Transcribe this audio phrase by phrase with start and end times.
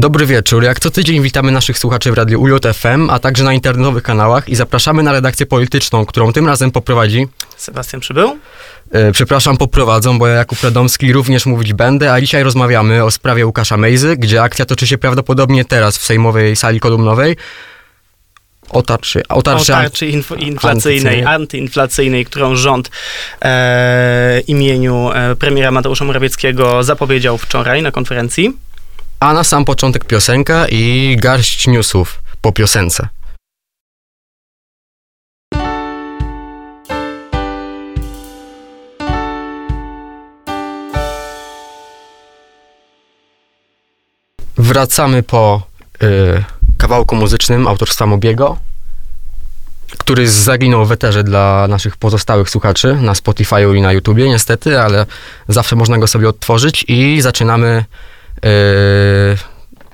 [0.00, 0.62] Dobry wieczór.
[0.62, 4.48] Jak co tydzień witamy naszych słuchaczy w Radiu UJ FM, a także na internetowych kanałach
[4.48, 7.26] i zapraszamy na redakcję polityczną, którą tym razem poprowadzi.
[7.56, 8.38] Sebastian przybył?
[8.90, 13.46] E, przepraszam, poprowadzą, bo ja Jakub Radomski również mówić będę, a dzisiaj rozmawiamy o sprawie
[13.46, 17.36] Łukasza Mejzy, gdzie akcja toczy się prawdopodobnie teraz w sejmowej sali kolumnowej.
[18.70, 22.90] O tarczy, o tarczy, o tarczy inf- inflacyjnej, antyinflacyjnej, którą rząd
[23.42, 28.69] e, imieniu e, premiera Mateusza Morawieckiego zapowiedział wczoraj na konferencji.
[29.20, 33.08] A na sam początek piosenka i garść newsów po piosence.
[44.56, 45.62] Wracamy po
[46.02, 46.44] y,
[46.78, 48.56] kawałku muzycznym autorstwa Mobiego,
[49.98, 55.06] który zaginął w eterze dla naszych pozostałych słuchaczy na Spotify'u i na YouTubie, niestety, ale
[55.48, 57.84] zawsze można go sobie odtworzyć i zaczynamy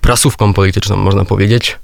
[0.00, 1.78] prasówką polityczną, można powiedzieć.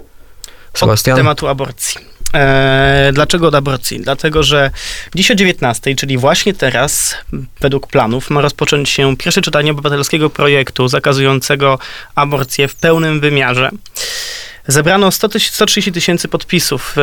[0.74, 1.14] Sebastian?
[1.14, 2.12] Od tematu aborcji.
[2.34, 4.00] E, dlaczego od aborcji?
[4.00, 4.70] Dlatego, że
[5.14, 7.14] dziś o 19, czyli właśnie teraz,
[7.60, 11.78] według planów, ma rozpocząć się pierwsze czytanie obywatelskiego projektu zakazującego
[12.14, 13.70] aborcję w pełnym wymiarze.
[14.66, 16.96] Zebrano 100 tyś- 130 tysięcy podpisów.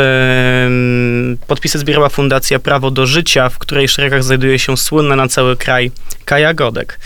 [1.48, 5.92] Podpisy zbierała Fundacja Prawo do Życia, w której szeregach znajduje się słynna na cały kraj
[6.26, 7.00] Kaja Godek.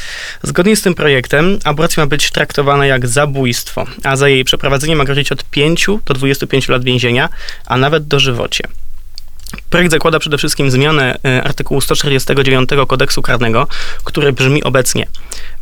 [0.43, 5.05] Zgodnie z tym projektem aborcja ma być traktowana jak zabójstwo, a za jej przeprowadzenie ma
[5.05, 7.29] grozić od 5 do 25 lat więzienia,
[7.65, 8.63] a nawet dożywocie.
[9.69, 13.67] Projekt zakłada przede wszystkim zmianę e, artykułu 149 kodeksu karnego,
[14.03, 15.07] który brzmi obecnie.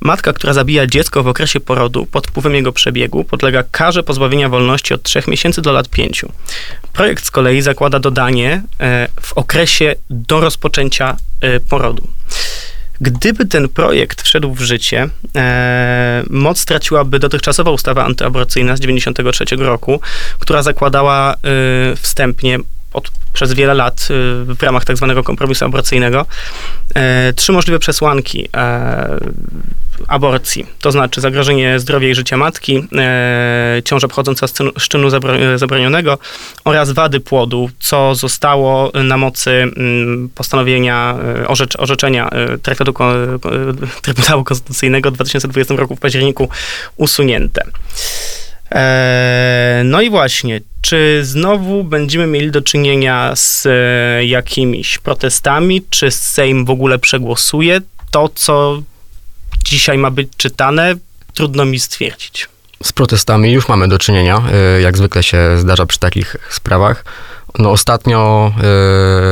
[0.01, 4.93] Matka, która zabija dziecko w okresie porodu pod wpływem jego przebiegu, podlega karze pozbawienia wolności
[4.93, 6.25] od 3 miesięcy do lat 5.
[6.93, 12.07] Projekt z kolei zakłada dodanie e, w okresie do rozpoczęcia e, porodu.
[13.01, 20.01] Gdyby ten projekt wszedł w życie, e, moc straciłaby dotychczasowa ustawa antyaborcyjna z 1993 roku,
[20.39, 21.37] która zakładała e,
[21.95, 22.59] wstępnie
[22.93, 24.07] od, przez wiele lat
[24.49, 26.25] e, w ramach tak zwanego kompromisu aborcyjnego
[26.95, 29.19] e, trzy możliwe przesłanki e,
[30.07, 35.09] aborcji, to znaczy zagrożenie zdrowia i życia matki, e, ciąża pochodząca z czynu,
[35.55, 36.17] zabronionego
[36.63, 41.15] oraz wady płodu, co zostało na mocy mm, postanowienia,
[41.47, 42.29] orzecz, orzeczenia
[42.61, 42.93] Traktatu
[44.01, 46.49] Trybunału Konstytucyjnego w 2020 roku w październiku
[46.97, 47.63] usunięte.
[48.71, 56.11] E, No i właśnie, czy znowu będziemy mieli do czynienia z e, jakimiś protestami, czy
[56.11, 57.81] Sejm w ogóle przegłosuje
[58.11, 58.81] to, co
[59.63, 60.95] dzisiaj ma być czytane?
[61.33, 62.47] Trudno mi stwierdzić.
[62.83, 64.41] Z protestami już mamy do czynienia,
[64.77, 67.05] y, jak zwykle się zdarza przy takich sprawach.
[67.59, 68.51] No ostatnio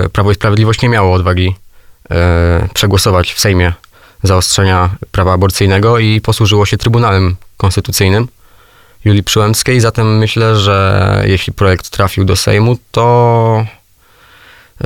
[0.05, 1.55] y, Prawo i Sprawiedliwość nie miało odwagi
[2.73, 3.73] przegłosować w Sejmie
[4.23, 8.27] zaostrzenia prawa aborcyjnego i posłużyło się Trybunałem Konstytucyjnym
[9.05, 13.65] Julii Przyłębskiej, zatem myślę, że jeśli projekt trafił do Sejmu, to
[14.81, 14.85] y,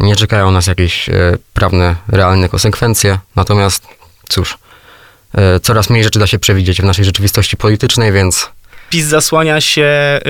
[0.00, 3.18] nie czekają nas jakieś y, prawne, realne konsekwencje.
[3.36, 3.86] Natomiast
[4.28, 4.58] cóż,
[5.56, 8.50] y, coraz mniej rzeczy da się przewidzieć w naszej rzeczywistości politycznej, więc
[8.90, 10.20] PiS zasłania się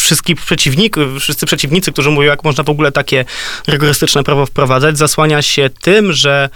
[0.00, 3.24] wszystkich przeciwników, wszyscy przeciwnicy, którzy mówią, jak można w ogóle takie
[3.66, 6.50] rygorystyczne prawo wprowadzać, zasłania się tym, że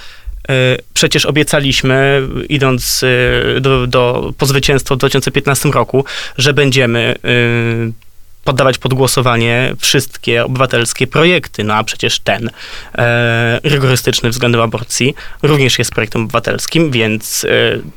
[0.95, 6.05] przecież obiecaliśmy, idąc y, do, do, po zwycięstwo w 2015 roku,
[6.39, 8.05] że będziemy y,
[8.45, 11.65] poddawać pod głosowanie wszystkie obywatelskie projekty.
[11.65, 12.51] No a przecież ten
[12.99, 17.49] e, rygorystyczny względem aborcji również jest projektem obywatelskim, więc e,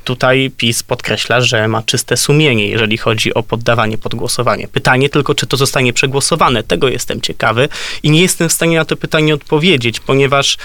[0.03, 4.67] tutaj PiS podkreśla, że ma czyste sumienie, jeżeli chodzi o poddawanie pod głosowanie.
[4.67, 6.63] Pytanie tylko, czy to zostanie przegłosowane.
[6.63, 7.69] Tego jestem ciekawy
[8.03, 10.57] i nie jestem w stanie na to pytanie odpowiedzieć, ponieważ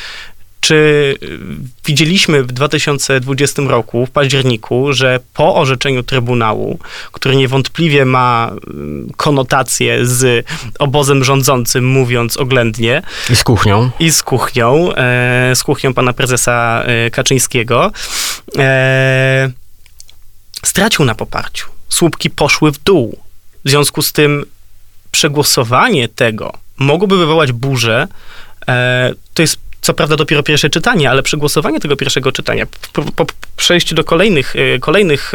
[0.62, 0.74] czy
[1.22, 1.38] y,
[1.86, 6.78] widzieliśmy w 2020 roku, w październiku, że po orzeczeniu Trybunału,
[7.12, 10.46] który niewątpliwie ma mm, konotację z
[10.78, 13.90] obozem rządzącym, mówiąc oględnie, i z kuchnią.
[14.00, 17.92] i z kuchnią, e, z kuchnią pana prezesa e, Kaczyńskiego,
[18.58, 19.50] e,
[20.64, 21.68] stracił na poparciu.
[21.88, 23.18] Słupki poszły w dół.
[23.64, 24.44] W związku z tym
[25.10, 28.08] przegłosowanie tego mogłoby wywołać burzę.
[28.68, 33.26] E, to jest co prawda dopiero pierwsze czytanie, ale przegłosowanie tego pierwszego czytania, po, po
[33.56, 35.32] przejściu do kolejnych, e, kolejnych,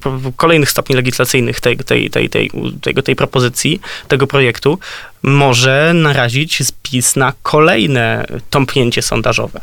[0.00, 4.78] po- kolejnych stopni legislacyjnych tej, tej, tej, tej, tej propozycji, tego projektu,
[5.22, 9.60] może narazić spis na kolejne tąpnięcie sondażowe.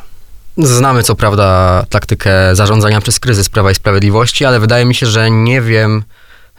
[0.57, 5.31] Znamy co prawda taktykę zarządzania przez kryzys Prawa i Sprawiedliwości, ale wydaje mi się, że
[5.31, 6.03] nie wiem,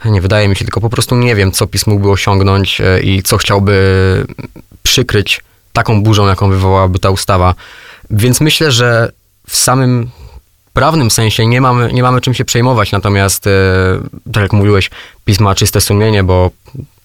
[0.05, 3.23] nie wydaje mi się, tylko po prostu nie wiem, co PiS mógłby osiągnąć e, i
[3.23, 4.25] co chciałby
[4.89, 5.41] przykryć
[5.73, 7.55] taką burzą, jaką wywołałaby ta ustawa.
[8.09, 9.11] Więc myślę, że
[9.47, 10.09] w samym
[10.73, 13.51] prawnym sensie nie mamy, nie mamy czym się przejmować, natomiast, e,
[14.33, 14.89] tak jak mówiłeś,
[15.25, 16.51] PiS ma czyste sumienie, bo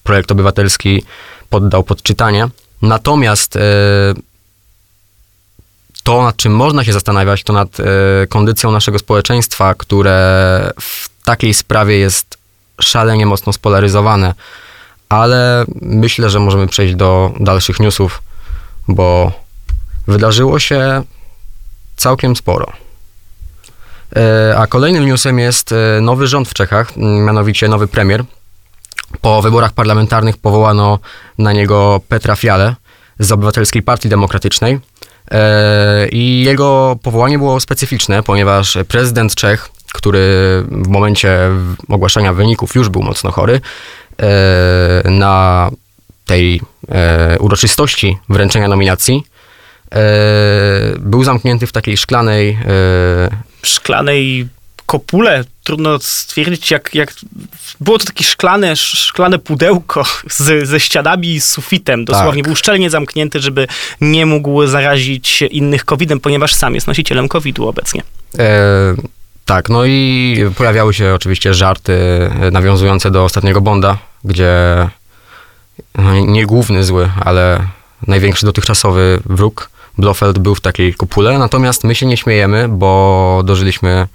[0.03, 1.03] projekt obywatelski
[1.49, 2.47] poddał pod czytanie.
[2.81, 3.61] Natomiast e,
[6.03, 7.83] to, nad czym można się zastanawiać, to nad e,
[8.27, 12.37] kondycją naszego społeczeństwa, które w takiej sprawie jest
[12.81, 14.33] szalenie mocno spolaryzowane.
[15.09, 18.21] Ale myślę, że możemy przejść do dalszych newsów,
[18.87, 19.31] bo
[20.07, 21.03] wydarzyło się
[21.95, 22.71] całkiem sporo.
[24.15, 28.23] E, A kolejnym newsem jest e, nowy rząd w Czechach, mianowicie nowy premier.
[29.21, 30.99] Po wyborach parlamentarnych powołano
[31.37, 32.75] na niego Petra Fiale
[33.19, 34.79] z Obywatelskiej Partii Demokratycznej.
[35.31, 40.19] E, I jego powołanie było specyficzne, ponieważ prezydent Czech, który
[40.71, 41.49] w momencie
[41.89, 43.61] ogłaszania wyników już był mocno chory,
[45.05, 45.69] na
[46.25, 49.23] tej e, uroczystości wręczenia nominacji
[49.91, 49.99] e,
[50.99, 53.29] był zamknięty w takiej szklanej e,
[53.63, 54.47] szklanej
[54.85, 55.43] kopule.
[55.63, 57.13] Trudno stwierdzić, jak, jak
[57.79, 60.03] było to takie szklane, szklane pudełko
[60.37, 62.05] z, ze ścianami i sufitem.
[62.05, 62.47] Dosłownie Tak.
[62.47, 63.67] był szczelnie zamknięty, żeby
[64.01, 68.03] nie mógł zarazić innych COVID-em, ponieważ sam jest nosicielem COVID-u obecnie.
[68.39, 68.95] E,
[69.45, 71.93] tak, no i pojawiały się oczywiście żarty
[72.41, 74.53] e, nawiązujące do ostatniego Bonda, gdzie
[75.97, 77.67] no, nie główny zły, ale
[78.07, 84.07] największy dotychczasowy wróg Blofeld był w takiej kopule, natomiast my się nie śmiejemy, bo dożyliśmy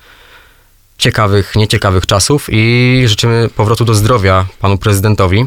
[0.99, 5.47] ciekawych, nieciekawych czasów i życzymy powrotu do zdrowia panu prezydentowi.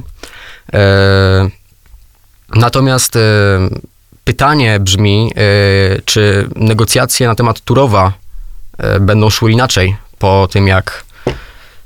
[0.73, 1.49] E,
[2.55, 3.19] natomiast e,
[4.23, 5.31] pytanie brzmi,
[6.05, 8.22] czy negocjacje na temat Turowa
[8.99, 11.03] będą szły inaczej po tym, jak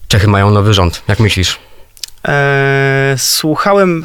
[0.08, 1.04] Czechy mają nowy rząd.
[1.08, 1.60] Jak myślisz?
[2.28, 4.04] E, słuchałem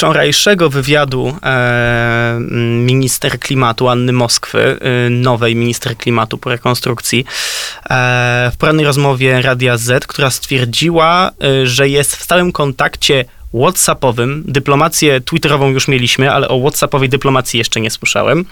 [0.00, 2.38] wczorajszego wywiadu e,
[2.84, 7.24] minister klimatu Anny Moskwy, e, nowej minister klimatu po rekonstrukcji,
[7.90, 13.24] e, w porannej rozmowie Radia Z, która stwierdziła, e, że jest w stałym kontakcie
[13.54, 14.44] WhatsAppowym.
[14.46, 18.44] Dyplomację Twitterową już mieliśmy, ale o WhatsAppowej dyplomacji jeszcze nie słyszałem.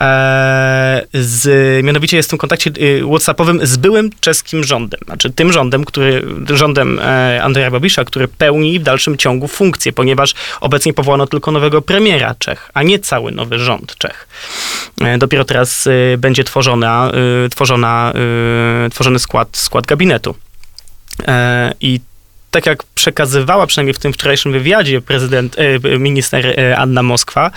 [0.00, 5.84] E, z, mianowicie jest w kontakcie y, WhatsAppowym z byłym czeskim rządem, znaczy tym rządem,
[5.84, 11.50] który, rządem e, Andrzeja Babisza, który pełni w dalszym ciągu funkcję, ponieważ obecnie powołano tylko
[11.50, 14.28] nowego premiera Czech, a nie cały nowy rząd Czech.
[15.00, 17.10] E, dopiero teraz y, będzie tworzona,
[17.46, 18.12] y, tworzona,
[18.90, 20.34] tworzony skład, skład gabinetu.
[21.80, 22.00] I
[22.52, 27.50] tak jak przekazywała przynajmniej w tym wczorajszym wywiadzie prezydent, e, minister e, Anna Moskwa,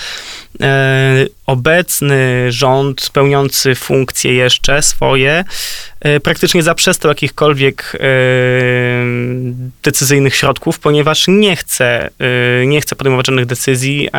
[0.61, 5.43] e, obecny rząd pełniący funkcje jeszcze swoje
[6.23, 7.97] praktycznie zaprzestał jakichkolwiek
[9.83, 12.09] decyzyjnych środków, ponieważ nie chce,
[12.65, 14.09] nie chce podejmować żadnych decyzji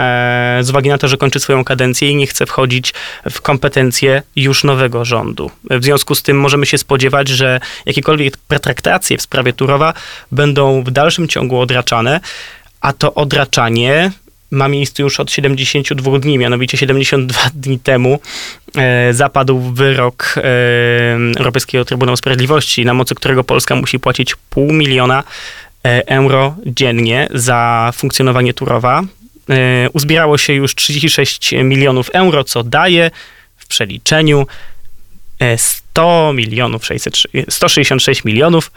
[0.61, 2.95] z uwagi na to, że kończy swoją kadencję i nie chce wchodzić
[3.31, 5.51] w kompetencje już nowego rządu.
[5.71, 9.95] W związku z tym możemy się spodziewać, że jakiekolwiek pretraktacje w sprawie Turowa
[10.33, 12.21] będą w dalszym ciągu odraczane,
[12.81, 14.11] a to odraczanie
[14.51, 18.19] ma miejsce już od 72 dni, mianowicie 72 dni temu
[18.77, 20.43] e, zapadł wyrok e,
[21.39, 25.25] Europejskiego Trybunału Sprawiedliwości, na mocy którego Polska musi płacić pół miliona
[25.85, 29.03] e, euro dziennie za funkcjonowanie Turowa.
[29.51, 33.11] E, uzbierało się już 36 milionów euro, co daje
[33.57, 34.47] w przeliczeniu
[35.39, 37.15] e, 100 milionów 600,
[37.49, 38.71] 166 milionów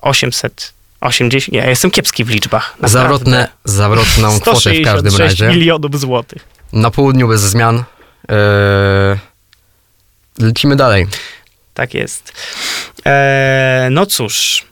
[0.00, 2.70] 800 80, ja jestem kiepski w liczbach.
[2.70, 2.88] naprawdę.
[2.88, 5.58] Zawrotne, zawrotną kwotę w każdym 166 razie.
[5.58, 6.44] milionów złotych.
[6.72, 7.84] Na południu bez zmian.
[8.30, 9.18] E,
[10.38, 11.06] lecimy dalej.
[11.74, 12.32] Tak jest.
[13.06, 14.64] E, no cóż,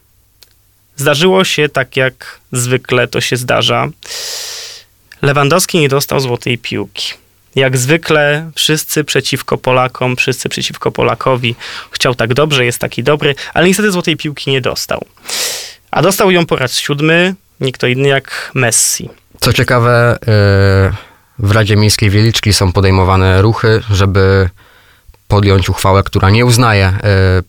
[0.97, 3.89] zdarzyło się tak jak zwykle to się zdarza.
[5.23, 7.13] Lewandowski nie dostał złotej piłki.
[7.57, 11.55] Jak zwykle wszyscy przeciwko Polakom, wszyscy przeciwko Polakowi.
[11.91, 15.07] Chciał tak dobrze, jest taki dobry, ale niestety złotej piłki nie dostał.
[15.91, 19.09] A dostał ją po raz siódmy, nie kto inny jak Messi.
[19.41, 20.27] Co ciekawe, e,
[21.39, 24.49] w Radzie Miejskiej Wieliczki są podejmowane ruchy, żeby
[25.29, 26.99] podjąć uchwałę, która nie uznaje e,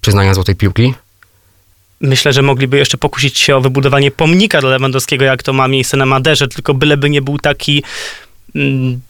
[0.01, 0.93] przyznania złotej piłki.
[2.01, 5.97] Myślę, że mogliby jeszcze pokusić się o wybudowanie pomnika dla Lewandowskiego, jak to ma miejsce
[5.97, 7.83] na Maderze, tylko byleby nie był taki
[8.55, 9.01] mm,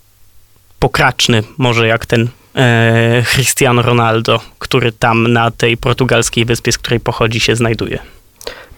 [0.80, 7.00] pokraczny, może jak ten e, Cristiano Ronaldo, który tam na tej portugalskiej wyspie, z której
[7.00, 8.00] pochodzi, się znajduje.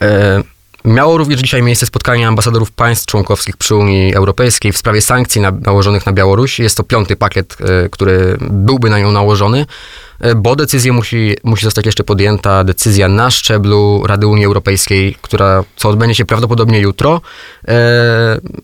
[0.03, 0.43] E,
[0.85, 5.51] Miało również dzisiaj miejsce spotkanie ambasadorów państw członkowskich przy Unii Europejskiej w sprawie sankcji na,
[5.51, 6.59] nałożonych na Białoruś.
[6.59, 9.65] Jest to piąty pakiet, e, który byłby na nią nałożony.
[10.19, 15.63] E, bo decyzja musi, musi zostać jeszcze podjęta, decyzja na szczeblu Rady Unii Europejskiej, która,
[15.75, 17.21] co odbędzie się prawdopodobnie jutro.
[17.67, 17.73] E,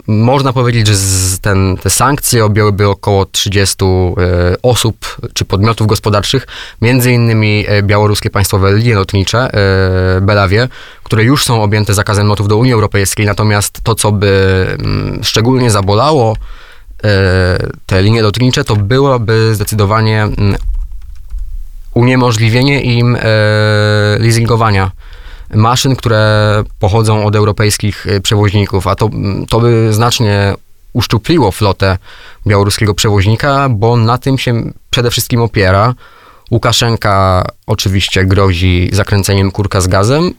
[0.08, 0.96] można powiedzieć, że
[1.41, 6.48] ten, te sankcje objęłyby około 30 e, osób czy podmiotów gospodarczych,
[6.82, 9.53] między innymi e, białoruskie państwowe linie lotnicze,
[10.18, 10.68] e, Belawie,
[11.03, 15.72] które już są objęte zakazem lotów do Unii Europejskiej, natomiast to, co by mm, szczególnie
[15.72, 16.36] zabolało
[17.03, 20.56] e, te linie lotnicze, to byłoby zdecydowanie mm,
[21.93, 23.19] uniemożliwienie im e,
[24.19, 24.91] leasingowania
[25.53, 30.53] maszyn, które pochodzą od europejskich e, przewoźników, a to, mm, to by znacznie
[30.93, 31.98] uszczupliło flotę
[32.48, 35.93] białoruskiego przewoźnika, bo na tym się przede wszystkim opiera.
[36.51, 40.34] Łukaszenka oczywiście grozi zakręceniem kurka z gazem.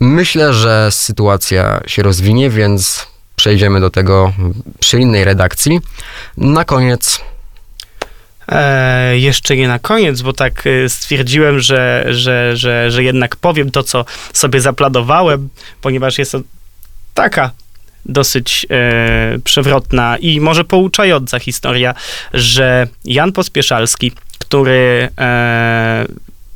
[0.00, 3.06] Myślę, że sytuacja się rozwinie, więc
[3.36, 4.32] przejdziemy do tego
[4.80, 5.80] przy innej redakcji.
[6.36, 7.20] Na koniec
[8.50, 13.70] E, jeszcze nie na koniec, bo tak e, stwierdziłem, że, że, że, że jednak powiem
[13.70, 15.48] to, co sobie zaplanowałem,
[15.80, 16.40] ponieważ jest to
[17.14, 17.50] taka
[18.06, 21.94] dosyć e, przewrotna i może pouczająca historia,
[22.32, 26.06] że Jan Pospieszalski, który e,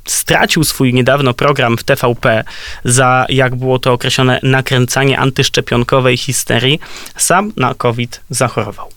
[0.04, 2.44] stracił swój niedawno program w TVP
[2.84, 6.80] za, jak było to określone, nakręcanie antyszczepionkowej histerii,
[7.16, 8.88] sam na COVID zachorował.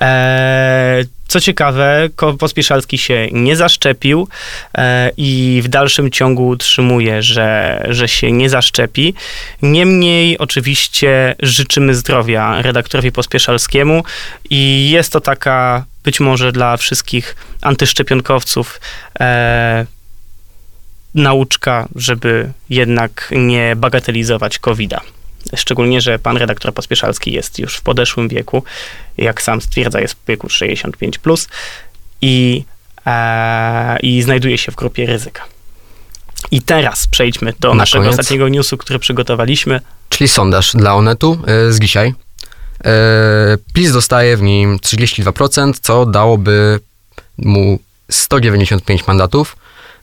[0.00, 2.08] E, co ciekawe,
[2.38, 4.28] Pospieszalski się nie zaszczepił
[4.74, 9.14] e, i w dalszym ciągu utrzymuje, że, że się nie zaszczepi.
[9.62, 14.04] Niemniej oczywiście życzymy zdrowia redaktorowi Pospieszalskiemu
[14.50, 18.80] i jest to taka być może dla wszystkich antyszczepionkowców
[19.20, 19.86] e,
[21.14, 25.17] nauczka, żeby jednak nie bagatelizować COVID-a.
[25.56, 28.62] Szczególnie, że pan redaktor Pospieszalski jest już w podeszłym wieku,
[29.18, 31.48] jak sam stwierdza, jest w wieku 65 plus
[32.22, 32.64] i,
[33.06, 35.44] e, i znajduje się w grupie ryzyka.
[36.50, 38.18] I teraz przejdźmy do Na naszego koniec.
[38.20, 39.80] ostatniego newsu, który przygotowaliśmy.
[40.08, 42.14] czyli sondaż dla Onetu e, z dzisiaj.
[42.84, 42.92] E,
[43.72, 46.80] PiS dostaje w nim 32%, co dałoby
[47.38, 47.78] mu
[48.10, 49.56] 195 mandatów.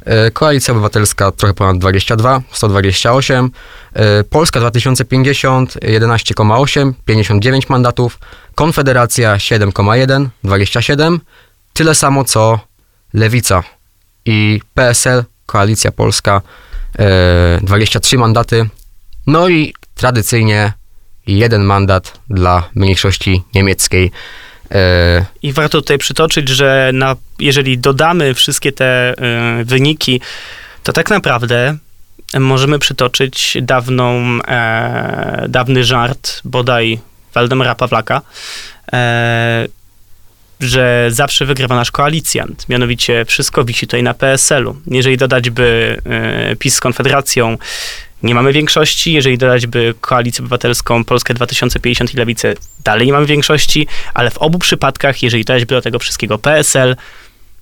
[0.06, 3.52] E, Koalicja Obywatelska trochę ponad 22, 128.
[3.94, 8.20] E, Polska 2050 11,8, 59 mandatów.
[8.56, 11.20] Konfederacja 7,1, 27.
[11.74, 12.60] Tyle samo co
[13.14, 13.64] Lewica
[14.26, 16.42] i PSL, Koalicja Polska
[17.00, 18.70] e, 23 mandaty.
[19.28, 20.74] No i tradycyjnie
[21.28, 24.12] jeden mandat dla mniejszości niemieckiej.
[24.72, 29.14] E, I warto tutaj przytoczyć, że na, jeżeli dodamy wszystkie te
[29.62, 30.22] y, wyniki,
[30.84, 31.78] to tak naprawdę
[32.40, 37.00] możemy przytoczyć dawną, e, dawny żart bodaj
[37.34, 38.22] Waldemara Pawlaka,
[38.94, 39.68] e,
[40.60, 42.70] że zawsze wygrywa nasz koalicjant.
[42.70, 44.76] Mianowicie wszystko wisi tutaj na PSL-u.
[44.88, 47.58] Jeżeli dodać by e, PiS z Konfederacją,
[48.26, 49.14] nie mamy większości.
[49.14, 52.54] Jeżeli dodać by Koalicję Obywatelską, Polskę 2050 i Lewicę,
[52.84, 56.96] dalej nie mamy większości, ale w obu przypadkach, jeżeli dodać by do tego wszystkiego PSL,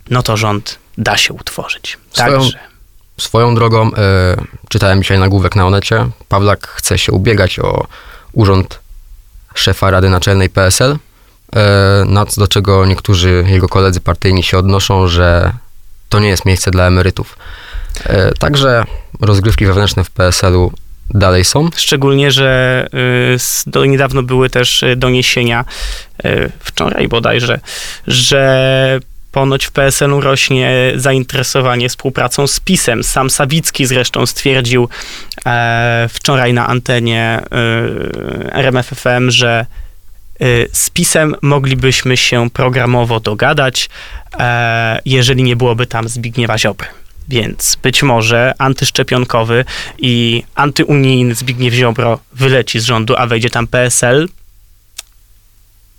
[0.10, 1.98] no to rząd da się utworzyć.
[2.12, 2.60] Swoją- Także
[3.20, 4.36] swoją drogą e,
[4.70, 6.08] czytałem dzisiaj nagłówek na Onecie.
[6.28, 7.88] Pawlak chce się ubiegać o
[8.34, 8.80] urząd
[9.56, 10.98] szefa Rady Naczelnej PSL,
[11.56, 11.60] e,
[12.06, 15.52] na co do czego niektórzy jego koledzy partyjni się odnoszą, że
[16.10, 17.38] to nie jest miejsce dla emerytów.
[18.04, 18.84] E, także
[19.26, 20.72] rozgrywki wewnętrzne w PSL-u
[21.10, 21.70] dalej są.
[21.76, 25.66] Szczególnie, że y, do niedawno były też y, doniesienia,
[26.26, 27.60] y, wczoraj bodajże,
[28.08, 29.00] że
[29.32, 33.04] ponoć w PSL-u rośnie zainteresowanie współpracą z PiSem.
[33.04, 34.90] Sam Sawicki zresztą stwierdził
[35.46, 37.42] e, wczoraj na antenie
[38.52, 39.66] RMFFM, że
[40.74, 43.90] z PiSem moglibyśmy się programowo dogadać,
[44.40, 47.03] e, jeżeli nie byłoby tam Zbigniewa Ziobry.
[47.28, 49.66] Więc być może antyszczepionkowy
[49.98, 54.30] i antyunijny Zbigniew Ziobro wyleci z rządu, a wejdzie tam PSL.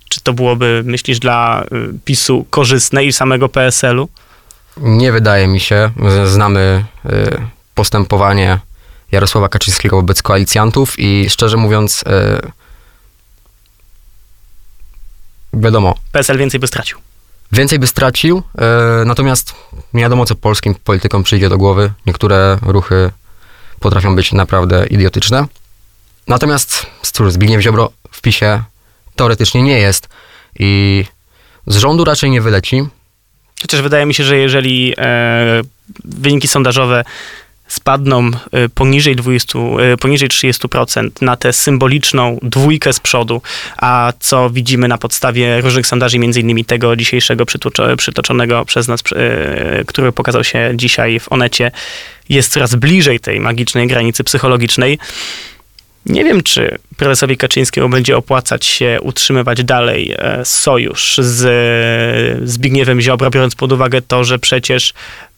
[0.09, 4.09] Czy to byłoby, myślisz, dla y, PiSu korzystne i samego PSL-u?
[4.77, 5.91] Nie wydaje mi się.
[6.25, 7.41] Znamy y,
[7.75, 8.59] postępowanie
[9.11, 12.51] Jarosława Kaczyńskiego wobec koalicjantów i szczerze mówiąc, y,
[15.53, 16.97] wiadomo, PSL więcej by stracił.
[17.51, 19.55] Więcej by stracił, y, natomiast
[19.93, 21.91] nie wiadomo, co polskim politykom przyjdzie do głowy.
[22.05, 23.11] Niektóre ruchy
[23.79, 25.45] potrafią być naprawdę idiotyczne.
[26.27, 26.85] Natomiast
[27.15, 28.63] cóż, Zbigniew Ziobro w PiSie
[29.15, 30.09] teoretycznie nie jest
[30.59, 31.05] i
[31.67, 32.87] z rządu raczej nie wyleci.
[33.61, 35.61] Chociaż wydaje mi się, że jeżeli e,
[36.05, 37.03] wyniki sondażowe
[37.67, 38.27] spadną
[38.65, 39.59] y, poniżej 20,
[39.93, 43.41] y, poniżej 30% na tę symboliczną dwójkę z przodu,
[43.77, 47.45] a co widzimy na podstawie różnych sondaży, między innymi tego dzisiejszego
[47.97, 51.71] przytoczonego przez nas, y, który pokazał się dzisiaj w Onecie,
[52.29, 54.99] jest coraz bliżej tej magicznej granicy psychologicznej.
[56.05, 63.29] Nie wiem, czy prezesowi Kaczyńskiemu będzie opłacać się utrzymywać dalej e, sojusz z Zbigniewem Ziobro,
[63.29, 64.93] biorąc pod uwagę to, że przecież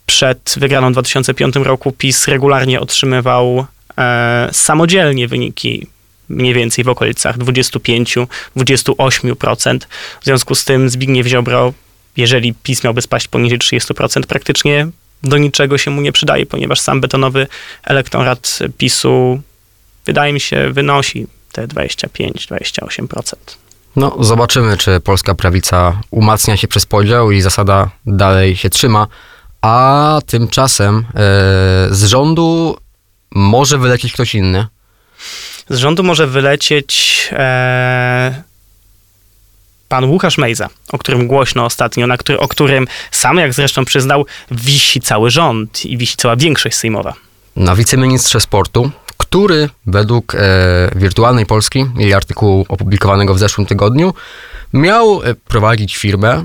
[0.08, 3.66] przed wygraną w 2005 roku PiS regularnie otrzymywał
[3.98, 5.88] e, samodzielnie wyniki
[6.30, 9.80] mniej więcej w okolicach 25-28%.
[10.22, 11.74] W związku z tym Zbigniew Ziobro,
[12.18, 14.88] jeżeli PiS miałby spaść poniżej 30%, praktycznie
[15.24, 17.48] do niczego się mu nie przydaje, ponieważ sam betonowy
[17.84, 19.42] elektorat PiSu,
[20.06, 23.34] wydaje mi się, wynosi te 25-28%.
[23.96, 29.08] No, zobaczymy, czy polska prawica umacnia się przez podział i zasada dalej się trzyma.
[29.62, 31.14] A tymczasem e,
[31.92, 32.78] z rządu
[33.32, 34.68] może wylecieć ktoś inny.
[35.70, 38.44] Z rządu może wylecieć e,
[39.88, 44.26] pan Łukasz Mejza, o którym głośno ostatnio, na który, o którym sam, jak zresztą przyznał,
[44.52, 47.14] wisi cały rząd i wisi cała większość sejmowa.
[47.56, 50.40] Na wiceministrze sportu, który według e,
[50.96, 54.14] Wirtualnej Polski i artykułu opublikowanego w zeszłym tygodniu
[54.74, 56.44] miał e, prowadzić firmę e,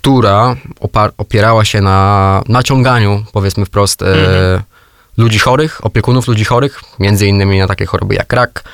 [0.00, 0.56] która
[1.18, 4.62] opierała się na naciąganiu, powiedzmy wprost, e, mhm.
[5.16, 8.64] ludzi chorych, opiekunów ludzi chorych, między innymi na takie choroby jak rak,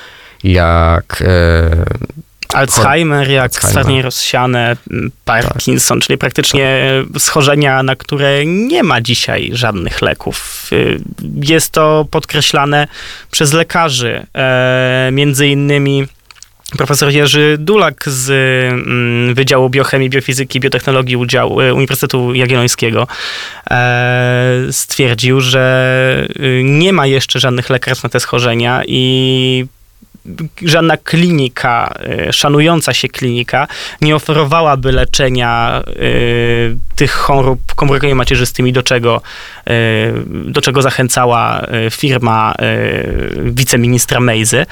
[0.43, 1.23] jak...
[1.27, 1.85] E,
[2.53, 4.77] Alzheimer, jak stwardnienie rozsiane,
[5.25, 6.07] Parkinson, tak.
[6.07, 6.83] czyli praktycznie
[7.17, 10.69] schorzenia, na które nie ma dzisiaj żadnych leków.
[11.43, 12.87] Jest to podkreślane
[13.31, 14.27] przez lekarzy,
[15.11, 16.07] między innymi
[16.77, 23.07] Profesor Jerzy Dulak z mm, Wydziału Biochemii, Biofizyki i Biotechnologii e, Uniwersytetu Jagiellońskiego
[23.71, 29.65] e, stwierdził, że y, nie ma jeszcze żadnych lekarstw na te schorzenia i
[30.61, 33.67] żadna klinika, e, szanująca się klinika,
[34.01, 35.83] nie oferowałaby leczenia
[36.95, 39.21] tych chorób komórkami macierzystymi, do czego,
[40.45, 42.53] do czego zachęcała firma
[43.43, 44.65] wiceministra Mejzy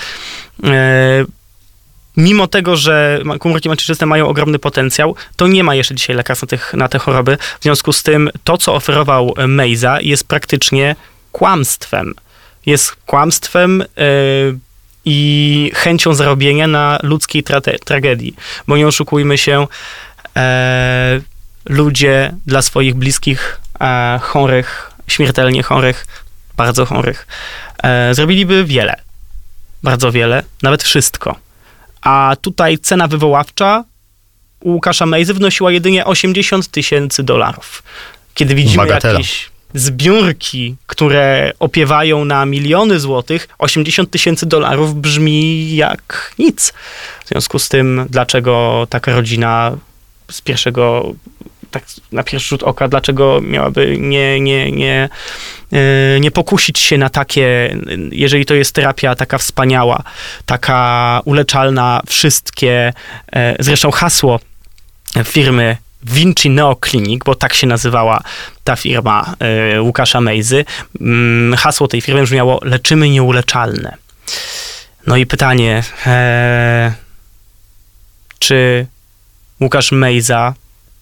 [2.18, 6.48] mimo tego, że komórki macierzyste mają ogromny potencjał, to nie ma jeszcze dzisiaj lekarstw na,
[6.48, 7.38] tych, na te choroby.
[7.60, 10.96] W związku z tym to, co oferował Mejza, jest praktycznie
[11.32, 12.14] kłamstwem.
[12.66, 14.60] Jest kłamstwem yy,
[15.06, 18.36] i chęcią zarobienia na ludzkiej tra- tragedii.
[18.68, 19.68] Bo nie oszukujmy się,
[20.38, 21.22] e,
[21.66, 23.60] ludzie dla swoich bliskich
[24.22, 26.08] chorych, śmiertelnie chorych,
[26.58, 27.28] bardzo chorych,
[27.84, 28.96] e, zrobiliby wiele.
[29.84, 31.43] Bardzo wiele, nawet wszystko
[32.04, 33.84] a tutaj cena wywoławcza
[34.60, 37.84] u Łukasza Mejzy wynosiła jedynie 80 tysięcy dolarów.
[38.34, 39.14] Kiedy widzimy Bagatela.
[39.14, 46.74] jakieś zbiórki, które opiewają na miliony złotych, 80 tysięcy dolarów brzmi jak nic.
[47.26, 49.78] W związku z tym, dlaczego taka rodzina
[50.32, 51.14] z pierwszego
[51.74, 55.10] tak na pierwszy rzut oka, dlaczego miałaby nie, nie, nie,
[55.72, 57.78] e, nie pokusić się na takie,
[58.12, 60.04] jeżeli to jest terapia taka wspaniała,
[60.46, 62.94] taka uleczalna, wszystkie,
[63.34, 64.40] e, zresztą hasło
[65.24, 68.22] firmy Vinci Neo Clinic, bo tak się nazywała
[68.64, 70.66] ta firma e, Łukasza Mejzy.
[71.02, 73.98] Mm, hasło tej firmy brzmiało leczymy nieuleczalne.
[75.08, 76.94] No i pytanie, e,
[78.40, 78.88] czy
[79.62, 80.54] Łukasz Mejza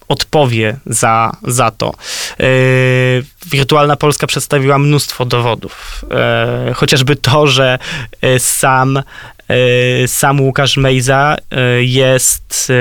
[0.08, 1.94] odpowie za, za to.
[2.38, 2.46] Yy,
[3.46, 6.04] Wirtualna Polska przedstawiła mnóstwo dowodów.
[6.66, 7.78] Yy, chociażby to, że
[8.22, 9.02] yy, sam,
[10.06, 11.36] sam Łukasz Mejza
[11.80, 12.72] jest,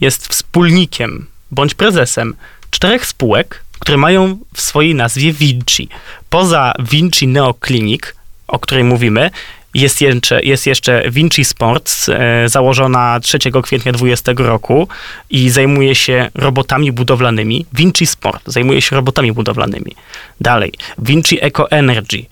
[0.00, 2.34] jest wspólnikiem bądź prezesem
[2.70, 5.88] czterech spółek, które mają w swojej nazwie Vinci.
[6.30, 8.02] Poza Vinci Neo Clinic,
[8.46, 9.30] o której mówimy,
[9.74, 14.88] jest jeszcze, jest jeszcze Vinci Sports, e, założona 3 kwietnia 2020 roku
[15.30, 17.66] i zajmuje się robotami budowlanymi.
[17.72, 19.96] Vinci Sport zajmuje się robotami budowlanymi.
[20.40, 22.24] Dalej, Vinci Eco Energy,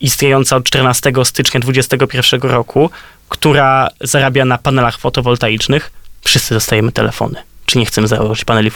[0.00, 2.90] istniejąca od 14 stycznia 2021 roku,
[3.28, 5.90] która zarabia na panelach fotowoltaicznych.
[6.24, 8.70] Wszyscy dostajemy telefony czy nie chcemy założyć paneli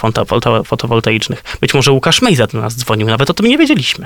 [0.65, 1.43] fotowoltaicznych.
[1.61, 4.05] Być może Łukasz Mejza do nas dzwonił, nawet o tym nie wiedzieliśmy.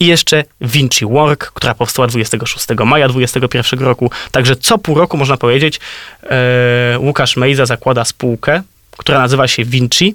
[0.00, 4.10] I jeszcze Vinci Work, która powstała 26 maja 2021 roku.
[4.30, 5.80] Także co pół roku, można powiedzieć,
[6.22, 8.62] e, Łukasz Mejza zakłada spółkę,
[8.98, 10.14] która nazywa się Vinci.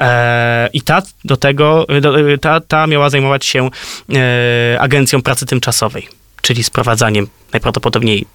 [0.00, 3.70] E, I ta do tego, do, ta, ta miała zajmować się
[4.14, 6.08] e, agencją pracy tymczasowej,
[6.42, 8.26] czyli sprowadzaniem najprawdopodobniej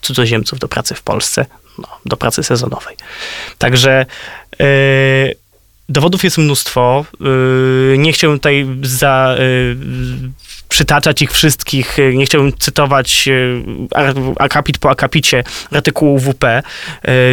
[0.00, 1.46] cudzoziemców do pracy w Polsce,
[1.78, 2.96] no, do pracy sezonowej.
[3.58, 4.06] Także
[4.60, 4.66] e,
[5.88, 7.04] Dowodów jest mnóstwo.
[7.20, 9.76] Yy, Nie chciałbym tutaj za, yy,
[10.68, 11.96] przytaczać ich wszystkich.
[12.14, 13.28] Nie chciałbym cytować
[13.94, 16.44] ar- akapit po akapicie artykułu WP,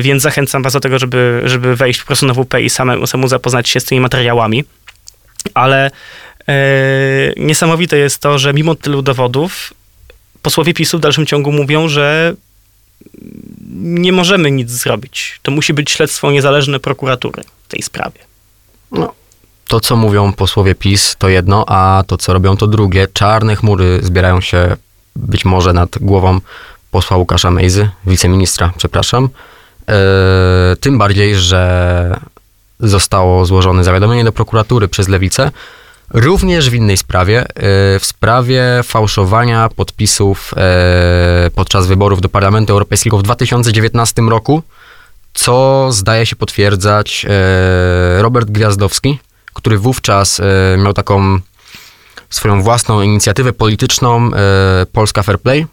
[0.02, 3.28] więc zachęcam was do tego, żeby, żeby wejść po prostu na WP i samemu, samemu
[3.28, 4.64] zapoznać się z tymi materiałami.
[5.54, 5.92] Ale
[7.38, 9.74] niesamowite jest to, że mimo tylu dowodów
[10.42, 12.34] posłowie PiSu w dalszym ciągu mówią, że
[13.76, 15.40] nie możemy nic zrobić.
[15.42, 18.20] To musi być śledztwo niezależne prokuratury w tej sprawie.
[18.94, 19.14] No,
[19.68, 23.08] to, co mówią posłowie PiS, to jedno, a to, co robią, to drugie.
[23.14, 24.76] Czarne chmury zbierają się
[25.16, 26.40] być może nad głową
[26.92, 29.30] posła Łukasza Mejzy, wiceministra, przepraszam.
[29.90, 32.20] E, tym bardziej, że
[32.80, 35.52] zostało złożone zawiadomienie do prokuratury przez Lewicę,
[36.14, 37.46] również w innej sprawie, e,
[38.00, 44.64] w sprawie fałszowania podpisów e, podczas wyborów do Parlamentu Europejskiego w 2019 roku,
[45.34, 49.20] co zdaje się potwierdzać e, Robert Gwiazdowski,
[49.54, 50.44] który wówczas e,
[50.78, 51.40] miał taką
[52.30, 55.66] swoją własną inicjatywę polityczną e, Polska Fair Play,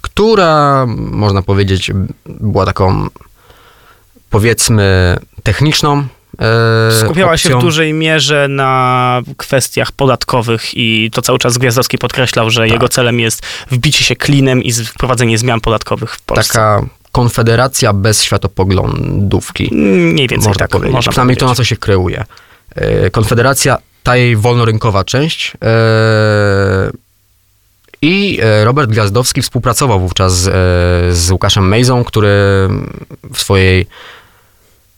[0.00, 1.90] która, można powiedzieć,
[2.26, 3.06] była taką,
[4.30, 6.04] powiedzmy, techniczną
[7.00, 7.60] Skupiała się w opcją.
[7.60, 12.70] dużej mierze na kwestiach podatkowych i to cały czas Gwiazdowski podkreślał, że Tak.
[12.70, 16.52] jego celem jest wbicie się klinem i wprowadzenie zmian podatkowych w Polsce.
[16.52, 19.68] Taka konfederacja bez światopoglądówki.
[19.74, 20.94] Mniej więcej można tak, powiedzieć.
[20.94, 21.68] można Przynajmniej to, na powiedzieć.
[21.68, 22.24] co się kreuje.
[22.74, 25.52] E, Konfederacja, ta jej wolnorynkowa część.
[25.64, 26.90] e,
[28.02, 32.28] I e, Robert Gwiazdowski współpracował wówczas z, z Łukaszem Mejzą, który
[33.34, 33.86] w swojej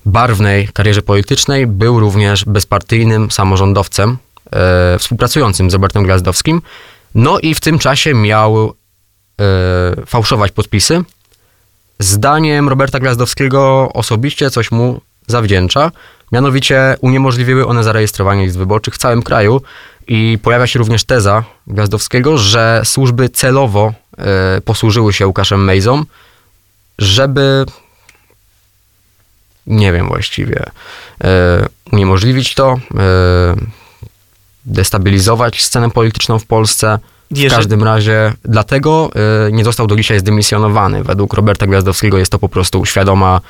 [0.07, 4.19] barwnej karierze politycznej był również bezpartyjnym samorządowcem,
[4.53, 6.63] e, współpracującym z Robertem Gwiazdowskim.
[7.15, 8.75] No i w tym czasie miał
[9.41, 11.03] e, fałszować podpisy.
[12.03, 15.91] Zdaniem Roberta Gwiazdowskiego osobiście coś mu zawdzięcza.
[16.33, 19.63] Mianowicie uniemożliwiły one zarejestrowanie list wyborczych w całym kraju
[20.09, 26.05] i pojawia się również teza Gwiazdowskiego, że służby celowo e, posłużyły się Łukaszem Mejzą,
[26.99, 27.67] żeby
[29.67, 30.65] nie wiem właściwie,
[31.25, 33.55] e, uniemożliwić to, e,
[34.65, 36.99] destabilizować scenę polityczną w Polsce.
[37.33, 39.11] W każdym razie dlatego
[39.47, 41.05] e, nie został do dzisiaj zdymisjonowany.
[41.05, 43.41] Według Roberta Gwiazdowskiego jest to po prostu świadoma,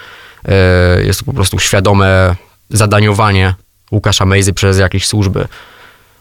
[0.45, 2.37] e, jest to po prostu świadome
[2.71, 3.55] zadaniowanie
[3.91, 5.49] Łukasza Mejzy przez jakieś służby.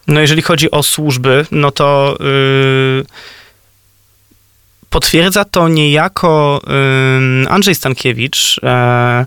[0.08, 3.06] No jeżeli chodzi o służby, no to yy,
[4.90, 6.62] potwierdza to niejako
[7.42, 9.26] yy, Andrzej Stankiewicz, yy,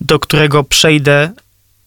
[0.00, 1.30] do którego przejdę,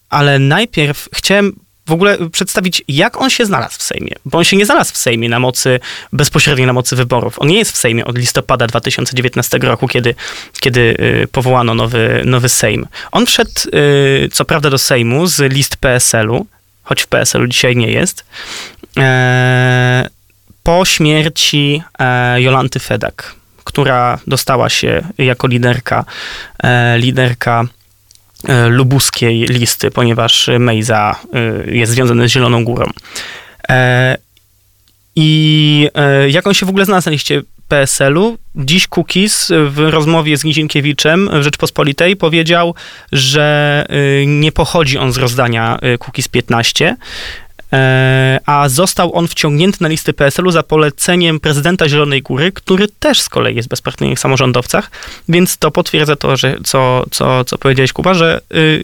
[0.10, 1.54] ale najpierw chciałem
[1.88, 4.12] w ogóle przedstawić, jak on się znalazł w Sejmie.
[4.26, 5.80] Bo on się nie znalazł w Sejmie na mocy,
[6.14, 7.40] bezpośrednio na mocy wyborów.
[7.40, 10.16] On nie jest w Sejmie od listopada 2019 roku, kiedy,
[10.60, 12.88] kiedy yy, powołano nowy, nowy Sejm.
[13.12, 16.46] On wszedł, yy, co prawda, do Sejmu z list PSL-u,
[16.84, 18.26] choć w PSL-u dzisiaj nie jest,
[18.98, 20.10] e,
[20.64, 26.06] po śmierci e, Jolanty Fedak, która dostała się jako liderka,
[26.64, 27.66] e, liderka
[28.70, 32.90] lubuskiej listy, ponieważ Mejza e, jest związany z Zieloną Górą.
[33.70, 34.18] E,
[35.16, 38.38] I e, jak on się w ogóle znalazł na liście PSL-u?
[38.56, 42.76] Dziś Kukis w rozmowie z Nizienkiewiczem w Rzeczpospolitej powiedział,
[43.12, 43.86] że
[44.28, 46.96] nie pochodzi on z rozdania Kukis 15, e,
[48.46, 53.30] a został on wciągnięty na listy PSL-u za poleceniem prezydenta Zielonej Góry, który też z
[53.30, 54.92] kolei jest w bezpartyjnych samorządowcach,
[55.30, 58.84] więc to potwierdza to, że co, co, co powiedziałeś, Kuba, że y,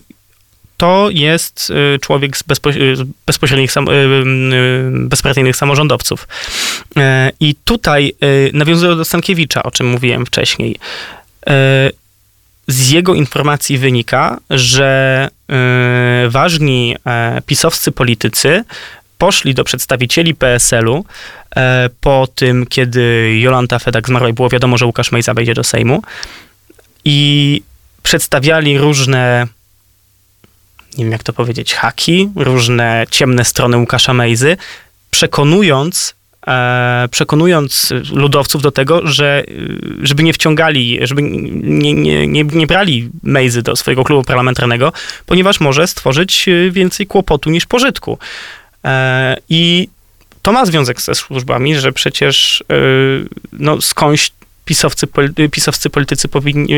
[0.78, 3.72] to jest y, człowiek z, y, bezpośrednich,
[4.92, 6.28] bezpartyjnych samorządowców.
[6.98, 8.16] E, I tutaj
[8.54, 10.76] nawiązując do Stankiewicza, o czym mówiłem wcześniej,
[11.48, 11.90] e,
[12.68, 18.64] z jego informacji wynika, że e, ważni e, pisowscy politycy
[19.18, 21.06] poszli do przedstawicieli PSL-u
[21.56, 25.64] e, po tym, kiedy Jolanta Fedak zmarła i było wiadomo, że Łukasz Mejza wejdzie do
[25.64, 26.02] Sejmu
[27.06, 27.62] i
[28.04, 29.48] przedstawiali różne
[30.98, 34.58] nie wiem jak to powiedzieć, haki, różne ciemne strony Łukasza Mejzy,
[35.12, 36.16] przekonując
[37.12, 43.10] przekonując ludowców do tego, że y, żeby nie wciągali, żeby nie, nie, nie, nie brali
[43.24, 44.94] Mejzy do swojego klubu parlamentarnego,
[45.26, 48.18] ponieważ może stworzyć y, więcej kłopotu niż pożytku.
[48.86, 49.90] E, I
[50.42, 54.32] to ma związek ze służbami, że przecież y, no, skądś
[54.66, 55.08] pisowcy,
[55.52, 56.74] pisowscy politycy powinni,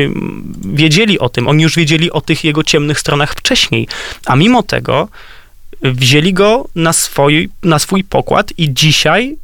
[0.64, 1.48] wiedzieli o tym.
[1.48, 3.88] Oni już wiedzieli o tych jego ciemnych stronach wcześniej.
[4.26, 5.08] A mimo tego
[5.82, 9.36] wzięli go na swój, na swój pokład i dzisiaj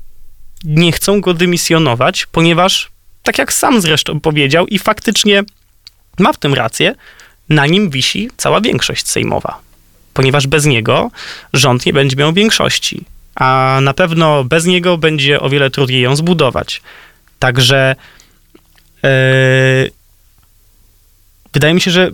[0.65, 2.91] nie chcą go dymisjonować, ponieważ,
[3.23, 5.43] tak jak sam zresztą powiedział i faktycznie
[6.19, 6.95] ma w tym rację,
[7.49, 9.59] na nim wisi cała większość sejmowa.
[10.15, 11.11] ponieważ bez niego
[11.53, 13.05] rząd nie będzie miał większości.
[13.35, 16.83] A na pewno bez niego będzie o wiele trudniej ją zbudować.
[17.39, 17.97] Także
[19.03, 19.11] yy,
[21.53, 22.11] wydaje mi się, że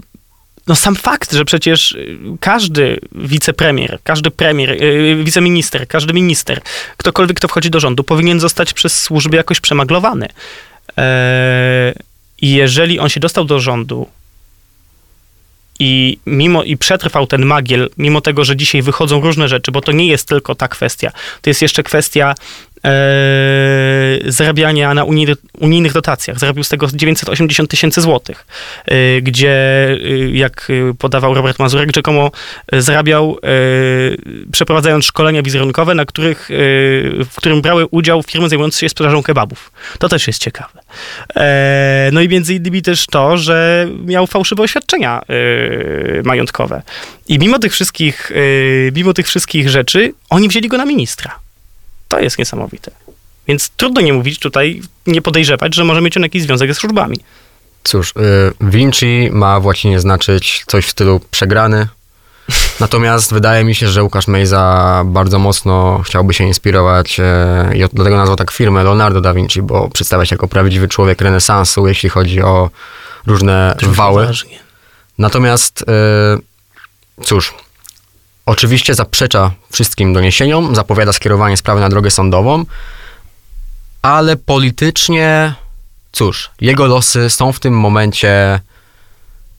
[0.68, 6.61] no sam fakt, że przecież y, każdy wicepremier, każdy premier, yy, wiceminister, każdy minister,
[6.96, 10.28] ktokolwiek, kto wchodzi do rządu, powinien zostać przez służby jakoś przemaglowany.
[10.96, 11.02] Yy,
[12.42, 14.07] jeżeli on się dostał do rządu
[15.78, 19.92] i mimo i przetrwał ten magiel, mimo tego, że dzisiaj wychodzą różne rzeczy, bo to
[19.92, 21.12] nie jest tylko ta kwestia.
[21.42, 22.35] To jest jeszcze kwestia
[24.26, 25.04] zarabiania na
[25.60, 26.38] unijnych, dotacjach.
[26.38, 28.46] Zarobił z tego 980 tysięcy złotych,
[28.86, 29.50] e, gdzie,
[29.90, 29.96] e,
[30.30, 32.30] jak podawał Robert Mazurek, rzekomo
[32.72, 33.48] zarabiał e,
[34.52, 36.54] przeprowadzając szkolenia wizerunkowe, na których, e,
[37.24, 39.72] w którym brały udział firmy zajmujące się sprzedażą kebabów.
[39.98, 40.80] To też jest ciekawe.
[41.36, 46.82] E, no i między innymi też to, że miał fałszywe oświadczenia e, majątkowe.
[47.28, 51.47] I mimo tych wszystkich, e, mimo tych wszystkich rzeczy, oni wzięli go na ministra.
[52.08, 52.90] To jest niesamowite.
[53.48, 57.18] Więc trudno nie mówić tutaj, nie podejrzewać, że może mieć on jakiś związek ze służbami.
[57.84, 58.12] Cóż, y,
[58.60, 61.88] Vinci ma w łacinie znaczyć coś w stylu przegrany.
[62.80, 68.16] Natomiast wydaje mi się, że Łukasz Mejza bardzo mocno chciałby się inspirować e, i dlatego
[68.16, 72.42] nazwał tak firmę Leonardo da Vinci, bo przedstawia się jako prawdziwy człowiek renesansu, jeśli chodzi
[72.42, 72.70] o
[73.26, 74.28] różne wały.
[75.18, 77.54] Natomiast, y, cóż,
[78.48, 82.64] oczywiście zaprzecza wszystkim doniesieniom, zapowiada skierowanie sprawy na drogę sądową,
[84.02, 85.54] ale politycznie,
[86.12, 88.61] cóż, jego losy są w tym momencie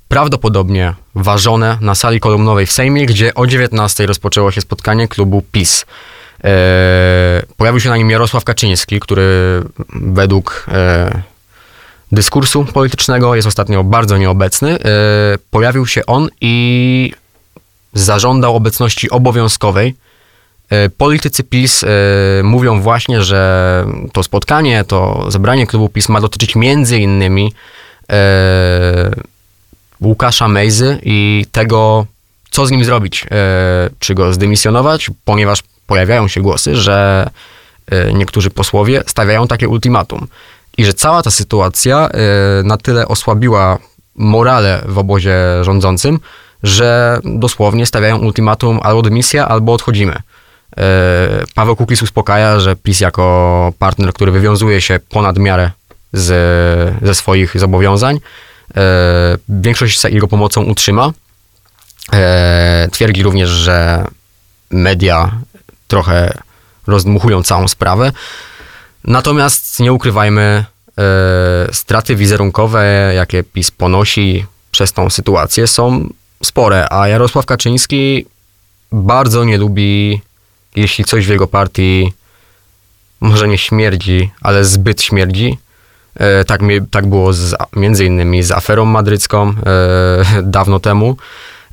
[0.07, 5.85] prawdopodobnie ważone na sali kolumnowej w Sejmie, gdzie o 19 rozpoczęło się spotkanie klubu PiS.
[6.43, 9.61] E, pojawił się na nim Jarosław Kaczyński, który
[9.93, 11.21] według e,
[12.11, 14.71] dyskursu politycznego jest ostatnio bardzo nieobecny.
[14.71, 14.77] E,
[15.51, 17.13] pojawił się on i
[17.93, 19.95] zażądał obecności obowiązkowej.
[20.69, 21.87] E, Politycy PiS e,
[22.43, 27.53] mówią właśnie, że to spotkanie, to zebranie klubu PiS ma dotyczyć między innymi
[28.11, 29.11] e,
[30.01, 32.05] Łukasza Mejzy i tego,
[32.49, 33.25] co z nim zrobić.
[33.99, 37.29] Czy go zdymisjonować, ponieważ pojawiają się głosy, że
[38.13, 40.27] niektórzy posłowie stawiają takie ultimatum.
[40.77, 42.09] I że cała ta sytuacja
[42.63, 43.77] na tyle osłabiła
[44.15, 46.19] morale w obozie rządzącym,
[46.63, 50.15] że dosłownie stawiają ultimatum albo dymisja, albo odchodzimy.
[50.77, 55.71] E, Paweł Kukis uspokaja, że PiS jako partner, który wywiązuje się ponad miarę
[56.13, 58.19] z, ze swoich zobowiązań,
[58.75, 58.81] e,
[59.49, 61.11] większość jego pomocą utrzyma.
[62.13, 64.05] E, Twierdzi również, że
[64.69, 65.31] media
[65.87, 66.33] trochę
[66.87, 68.11] rozdmuchują całą sprawę.
[69.03, 70.65] Natomiast nie ukrywajmy,
[71.71, 76.09] straty wizerunkowe, jakie PiS ponosi przez tą sytuację, są
[76.43, 78.25] spore, a Jarosław Kaczyński
[78.91, 80.21] bardzo nie lubi,
[80.75, 82.13] jeśli coś w jego partii
[83.21, 85.57] może nie śmierdzi, ale zbyt śmierdzi.
[86.15, 89.53] E, tak, mi- tak było z, między innymi z aferą madrycką e,
[90.43, 91.17] dawno temu.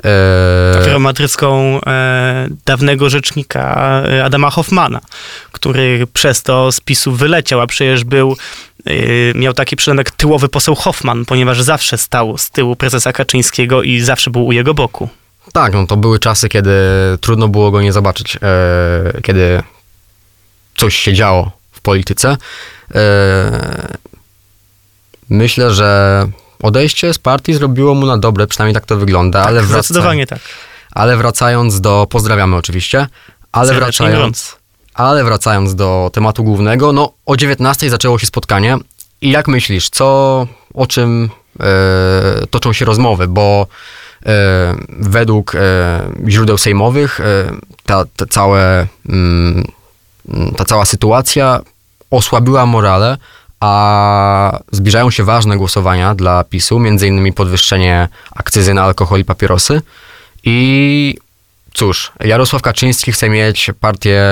[0.04, 5.00] E, Aferą madrycką e, dawnego rzecznika e, Adama Hoffmana,
[5.52, 8.36] który przez to z PiSu wyleciał, a przecież był,
[8.86, 8.92] e,
[9.34, 14.30] miał taki przydomek tyłowy poseł Hoffman, ponieważ zawsze stał z tyłu prezesa Kaczyńskiego i zawsze
[14.30, 15.08] był u jego boku.
[15.52, 16.72] Tak, no to były czasy, kiedy
[17.20, 19.62] trudno było go nie zobaczyć, e, kiedy
[20.76, 22.36] coś się działo w polityce.
[22.94, 23.98] E,
[25.30, 26.28] myślę, że
[26.62, 30.26] odejście z partii zrobiło mu na dobre, przynajmniej tak to wygląda, ale, tak, wraca, zdecydowanie
[30.26, 30.38] tak.
[30.92, 33.06] ale wracając do, pozdrawiamy oczywiście,
[33.52, 34.56] ale Serdecznie wracając,
[34.94, 38.76] ale wracając do tematu głównego, no o 19 zaczęło się spotkanie
[39.20, 43.66] i jak myślisz, co, o czym e, toczą się rozmowy, bo
[44.26, 45.58] e, według e,
[46.28, 47.24] źródeł sejmowych e,
[47.84, 49.64] ta, ta, całe, mm,
[50.56, 51.60] ta cała sytuacja
[52.10, 53.18] osłabiła morale,
[53.60, 59.82] a zbliżają się ważne głosowania dla PiSu, innymi podwyższenie akcyzy na alkohol i papierosy.
[60.44, 61.16] I
[61.74, 64.22] cóż, Jarosław Kaczyński chce mieć partię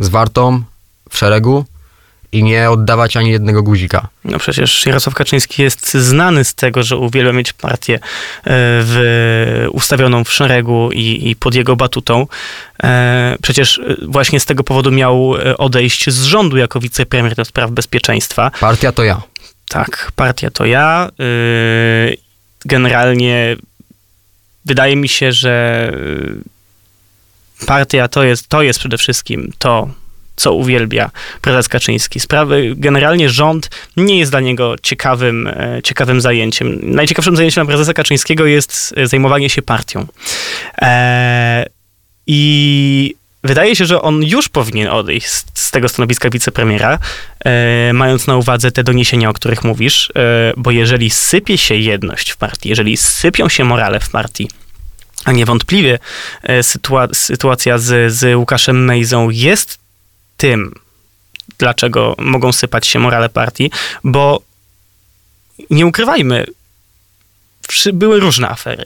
[0.00, 0.62] zwartą
[1.10, 1.64] w szeregu
[2.34, 4.08] i nie oddawać ani jednego guzika.
[4.24, 8.00] No przecież Jarosław Kaczyński jest znany z tego, że uwielbia mieć partię e,
[8.44, 12.26] w, ustawioną w szeregu i, i pod jego batutą.
[12.82, 17.70] E, Przecież e, właśnie z tego powodu miał odejść z rządu jako wicepremier do spraw
[17.70, 18.50] bezpieczeństwa.
[18.60, 19.22] Partia to ja.
[19.68, 21.10] Tak, partia to ja.
[22.64, 23.56] Generalnie
[24.64, 25.92] wydaje mi się, że
[27.66, 29.88] partia to jest, to jest przede wszystkim to,
[30.36, 32.20] co uwielbia prezes Kaczyński.
[32.20, 36.78] Sprawy, generalnie rząd nie jest dla niego ciekawym, e, ciekawym zajęciem.
[36.82, 40.06] Najciekawszym zajęciem dla prezesa Kaczyńskiego jest e, zajmowanie się partią.
[40.82, 41.66] E,
[42.26, 46.98] I wydaje się, że on już powinien odejść z, z tego stanowiska wicepremiera,
[47.44, 52.30] e, mając na uwadze te doniesienia, o których mówisz, e, bo jeżeli sypie się jedność
[52.30, 54.50] w partii, jeżeli sypią się morale w partii,
[55.24, 55.98] a niewątpliwie
[56.42, 59.83] e, sytua- sytuacja z, z Łukaszem Mejzą jest
[60.44, 60.74] tym,
[61.58, 63.70] dlaczego mogą sypać się morale partii,
[64.04, 64.42] bo
[65.70, 66.46] nie ukrywajmy,
[67.92, 68.84] były różne afery.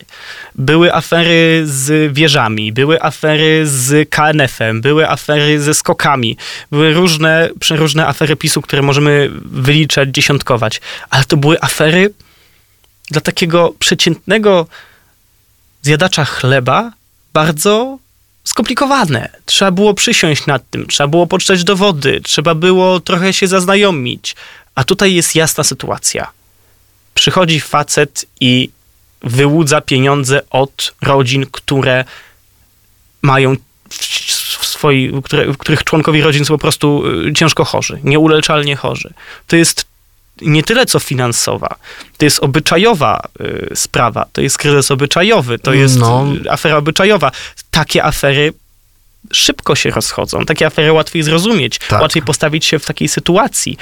[0.54, 6.36] Były afery z wieżami, były afery z KNF-em, były afery ze skokami,
[6.70, 12.10] były różne, przeróżne afery PiSu, które możemy wyliczać, dziesiątkować, ale to były afery
[13.10, 14.66] dla takiego przeciętnego
[15.82, 16.92] zjadacza chleba
[17.32, 17.98] bardzo
[18.48, 19.28] skomplikowane.
[19.44, 24.36] Trzeba było przysiąść nad tym, trzeba było poczytać dowody, trzeba było trochę się zaznajomić.
[24.74, 26.30] A tutaj jest jasna sytuacja.
[27.14, 28.70] Przychodzi facet i
[29.22, 32.04] wyłudza pieniądze od rodzin, które
[33.22, 33.56] mają
[34.60, 39.12] w swoi, które, w których członkowie rodzin są po prostu y, ciężko chorzy, nieuleczalnie chorzy.
[39.46, 39.87] To jest
[40.42, 41.74] nie tyle co finansowa,
[42.16, 46.26] to jest obyczajowa y, sprawa, to jest kryzys obyczajowy, to jest No.
[46.46, 47.30] y, afera obyczajowa.
[47.70, 48.52] Takie afery
[49.32, 52.02] szybko się rozchodzą, takie afery łatwiej zrozumieć, Tak.
[52.02, 53.78] łatwiej postawić się w takiej sytuacji.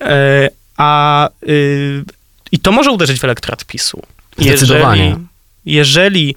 [0.00, 2.04] E, a y,
[2.52, 4.02] i to może uderzyć w elektorat PiSu.
[4.38, 5.16] Zdecydowanie.
[5.64, 6.34] Jeżeli,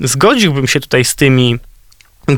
[0.00, 1.58] zgodziłbym się tutaj z tymi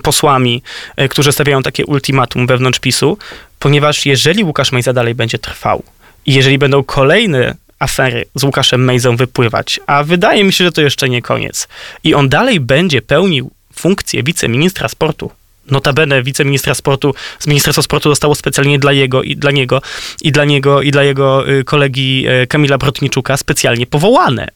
[0.03, 0.63] posłami,
[0.97, 3.19] e, którzy stawiają takie ultimatum wewnątrz PiSu,
[3.59, 5.83] ponieważ jeżeli Łukasz Mejza dalej będzie trwał
[6.27, 10.81] i jeżeli będą kolejne afery z Łukaszem Mejzą wypływać, a wydaje mi się, że to
[10.81, 11.69] jeszcze nie koniec,
[12.05, 15.31] i on dalej będzie pełnił funkcję wiceministra sportu,
[15.71, 19.83] Notabene wiceministra sportu z Ministerstwa Sportu zostało specjalnie dla jego i dla niego
[20.23, 24.49] i dla niego i dla jego y, kolegi y, Kamila Brotniczuka specjalnie powołane.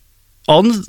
[0.46, 0.82] On,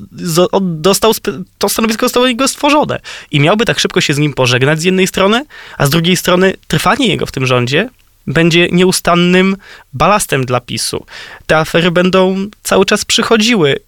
[0.52, 1.12] on dostał,
[1.58, 3.00] to stanowisko zostało jego stworzone
[3.32, 5.46] i miałby tak szybko się z nim pożegnać z jednej strony,
[5.78, 7.90] a z drugiej strony trwanie jego w tym rządzie
[8.28, 9.58] będzie nieustannym
[9.94, 11.06] balastem dla PiSu.
[11.46, 13.80] Te afery będą cały czas przychodziły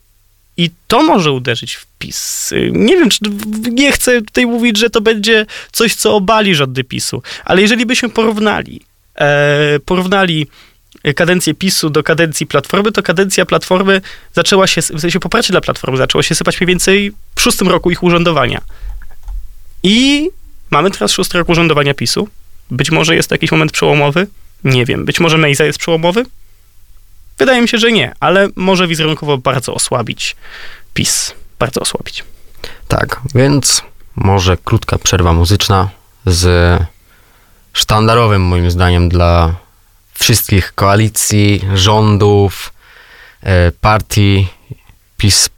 [0.57, 2.53] i to może uderzyć w PiS.
[2.71, 3.19] Nie wiem, czy
[3.71, 8.09] nie chcę tutaj mówić, że to będzie coś, co obali rządy PiSu, ale jeżeli byśmy
[8.09, 8.81] porównali,
[9.15, 10.47] e, porównali
[11.15, 14.01] kadencję PiSu do kadencji Platformy, to kadencja Platformy
[14.33, 17.91] zaczęła się, w sensie poparcie dla Platformy zaczęło się sypać mniej więcej w szóstym roku
[17.91, 18.61] ich urzędowania.
[19.83, 20.29] I
[20.71, 22.27] mamy teraz szósty rok urzędowania PiSu.
[22.71, 24.27] Być może jest jakiś moment przełomowy.
[24.63, 25.05] Nie wiem.
[25.05, 26.25] Być może Mejza jest przełomowy.
[27.37, 30.35] Wydaje mi się, że nie, ale może wizerunkowo bardzo osłabić
[30.93, 31.33] PiS.
[31.59, 32.23] Bardzo osłabić.
[32.87, 33.81] Tak, więc
[34.15, 35.89] może krótka przerwa muzyczna
[36.25, 36.79] z
[37.73, 39.55] sztandarowym moim zdaniem dla
[40.19, 42.73] wszystkich koalicji, rządów,
[43.41, 44.47] e, partii
[45.17, 45.49] PiS,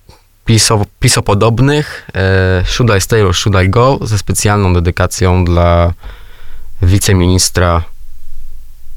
[0.45, 5.93] PiSo, pisopodobnych e, Should I Stay or Should I Go ze specjalną dedykacją dla
[6.81, 7.83] wiceministra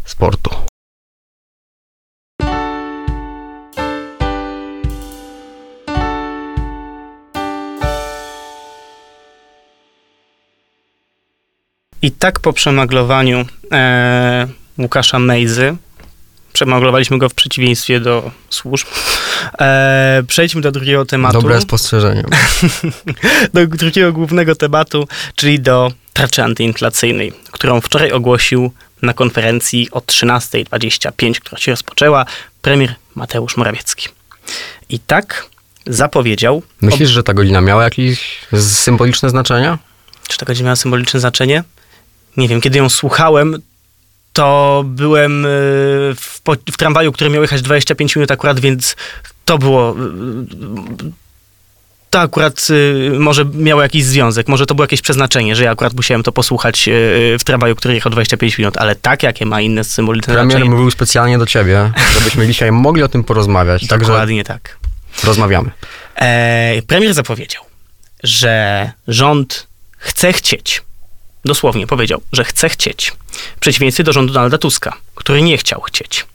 [0.05, 0.51] sportu.
[12.03, 15.77] I tak po przemaglowaniu e, Łukasza Mejzy,
[16.53, 18.87] przemaglowaliśmy go w przeciwieństwie do służb,
[19.61, 21.41] e, przejdźmy do drugiego tematu.
[21.41, 22.25] Dobre spostrzeżenie.
[23.55, 31.41] do drugiego głównego tematu, czyli do tarczy antyinflacyjnej, którą wczoraj ogłosił na konferencji o 13.25,
[31.41, 32.27] która się rozpoczęła,
[32.63, 34.09] premier Mateusz Morawiecki.
[34.89, 35.47] I tak
[35.87, 39.79] zapowiedział, Myślisz, że ta godzina miała jakieś symboliczne znaczenie?
[40.29, 41.65] czy ta godzina miała symboliczne znaczenie?
[42.37, 43.63] Nie wiem, kiedy ją słuchałem,
[44.41, 45.49] to byłem y,
[46.17, 46.41] w,
[46.73, 48.97] w tramwaju, który miał jechać 25 minut akurat, więc
[49.45, 49.95] to było...
[51.07, 51.13] y,
[52.11, 55.95] To akurat y, może miało jakiś związek, może to było jakieś przeznaczenie, że ja akurat
[55.95, 59.85] musiałem to posłuchać y, w tramwaju, który jechał 25 minut, ale tak, jakie ma inne
[59.85, 60.71] symboliczne Premier znaczenie.
[60.71, 63.87] mówił specjalnie do ciebie, żebyśmy dzisiaj mogli o tym porozmawiać.
[63.87, 64.79] Dokładnie tak.
[65.25, 65.71] rozmawiamy.
[66.17, 67.63] E, premier zapowiedział,
[68.23, 69.67] że rząd
[69.99, 70.83] chce chcieć.
[71.45, 73.13] Dosłownie powiedział, że chce chcieć.
[73.57, 76.27] W przeciwieństwie do rządu Donalda Tuska, który nie chciał chcieć.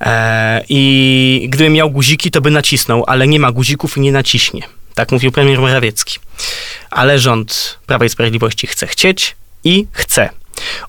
[0.00, 4.62] E, I gdyby miał guziki, to by nacisnął, ale nie ma guzików i nie naciśnie.
[4.94, 6.18] Tak mówił premier Morawiecki.
[6.90, 10.30] Ale rząd Prawa i Sprawiedliwości chce chcieć i chce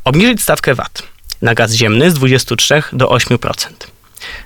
[0.03, 1.03] obniżyć stawkę VAT
[1.41, 3.67] na gaz ziemny z 23 do 8%.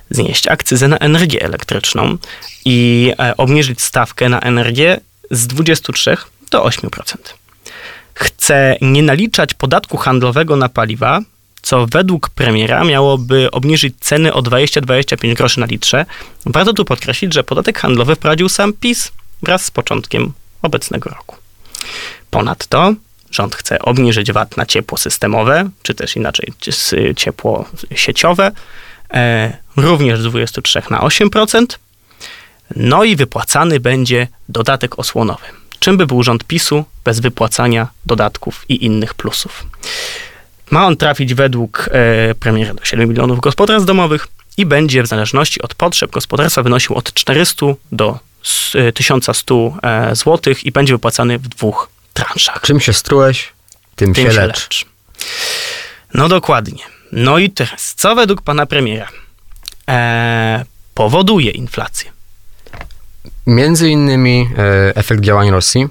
[0.10, 2.18] Znieść akcyzę na energię elektryczną
[2.66, 5.00] i e, obniżyć stawkę na energię
[5.32, 6.18] z 23
[6.52, 7.16] do 8%.
[8.44, 11.20] Chce nie naliczać podatku handlowego na paliwa,
[11.62, 16.06] co według premiera miałoby obniżyć ceny o 20-25 groszy na litrze.
[16.46, 19.12] Warto tu podkreślić, że podatek handlowy wprowadził sam PiS
[19.44, 21.36] wraz z początkiem obecnego roku.
[22.30, 22.94] Ponadto
[23.32, 26.54] rząd chce obniżyć VAT na ciepło systemowe, czy też inaczej
[27.16, 27.66] ciepło
[27.96, 28.52] sieciowe,
[29.14, 31.80] e, również z 23 na 8%.
[32.76, 35.63] No i wypłacany będzie dodatek osłonowy.
[35.84, 39.66] Czym by był rząd PiSu bez wypłacania dodatków i innych plusów?
[40.72, 44.28] Ma on trafić według e, premiera do 7 milionów gospodarstw domowych
[44.58, 48.20] i będzie w zależności od potrzeb gospodarstwa wynosił od 400 do
[48.94, 52.62] 1100 e, zł i będzie wypłacany w dwóch transzach.
[52.62, 53.54] Czym się strułeś,
[53.96, 54.64] tym, tym się, się lecz.
[54.64, 54.86] lecz.
[56.14, 56.84] No dokładnie.
[57.12, 59.08] No i teraz, co według pana premiera
[59.90, 62.12] e, powoduje inflację?
[63.48, 65.88] Między innymi e, efekt działań Rosji.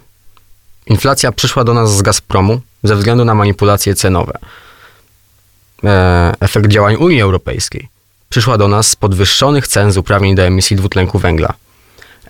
[0.86, 4.38] Inflacja przyszła do nas z Gazpromu ze względu na manipulacje cenowe.
[5.84, 7.88] E, efekt działań Unii Europejskiej
[8.28, 11.54] przyszła do nas z podwyższonych cen z uprawnień do emisji dwutlenku węgla.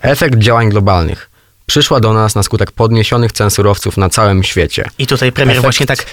[0.01, 1.29] Efekt działań globalnych
[1.65, 4.89] przyszła do nas na skutek podniesionych cen surowców na całym świecie.
[4.97, 6.05] I tutaj premier Efekt właśnie tak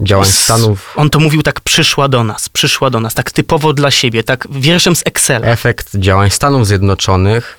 [0.00, 0.92] działań Stanów.
[0.96, 4.46] On to mówił tak, przyszła do nas, przyszła do nas, tak typowo dla siebie, tak
[4.50, 5.46] wierszem z Excela.
[5.46, 7.58] Efekt działań Stanów Zjednoczonych,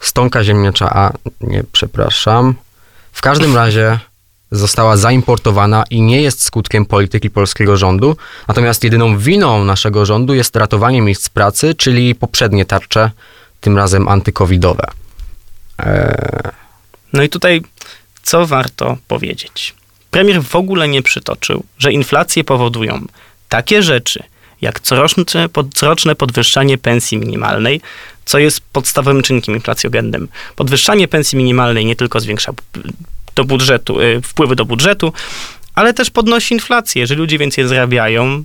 [0.00, 2.54] stonka ziemniacza, a nie, przepraszam.
[3.12, 3.98] W każdym razie
[4.50, 8.16] została zaimportowana i nie jest skutkiem polityki polskiego rządu.
[8.48, 13.10] Natomiast jedyną winą naszego rządu jest ratowanie miejsc pracy, czyli poprzednie tarcze,
[13.60, 14.86] tym razem antykowidowe.
[15.78, 16.66] Eee...
[17.12, 17.62] No i tutaj
[18.22, 19.74] co warto powiedzieć?
[20.10, 23.06] Premier w ogóle nie przytoczył, że inflację powodują
[23.48, 24.22] takie rzeczy,
[24.60, 25.24] jak coroczne,
[25.74, 27.80] coroczne podwyższanie pensji minimalnej,
[28.24, 30.28] co jest podstawowym czynnikiem inflacjogennym.
[30.56, 32.52] Podwyższanie pensji minimalnej nie tylko zwiększa
[33.34, 35.12] do budżetu, y, wpływy do budżetu,
[35.74, 37.00] ale też podnosi inflację.
[37.00, 38.44] Jeżeli ludzie więcej zarabiają,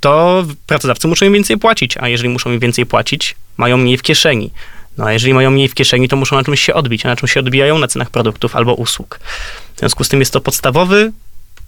[0.00, 4.02] to pracodawcy muszą im więcej płacić, a jeżeli muszą im więcej płacić, mają mniej w
[4.02, 4.50] kieszeni.
[4.98, 7.06] No a jeżeli mają mniej w kieszeni, to muszą na czymś się odbić.
[7.06, 7.78] A na czym się odbijają?
[7.78, 9.20] Na cenach produktów albo usług.
[9.76, 11.12] W związku z tym jest to podstawowy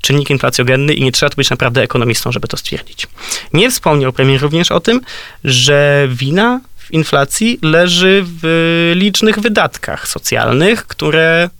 [0.05, 3.07] czynnik inflacjogenny i nie trzeba tu być naprawdę ekonomistą, żeby to stwierdzić.
[3.53, 5.01] Nie wspomniał premier również o tym,
[5.45, 11.51] że wina w inflacji leży w licznych wydatkach socjalnych, które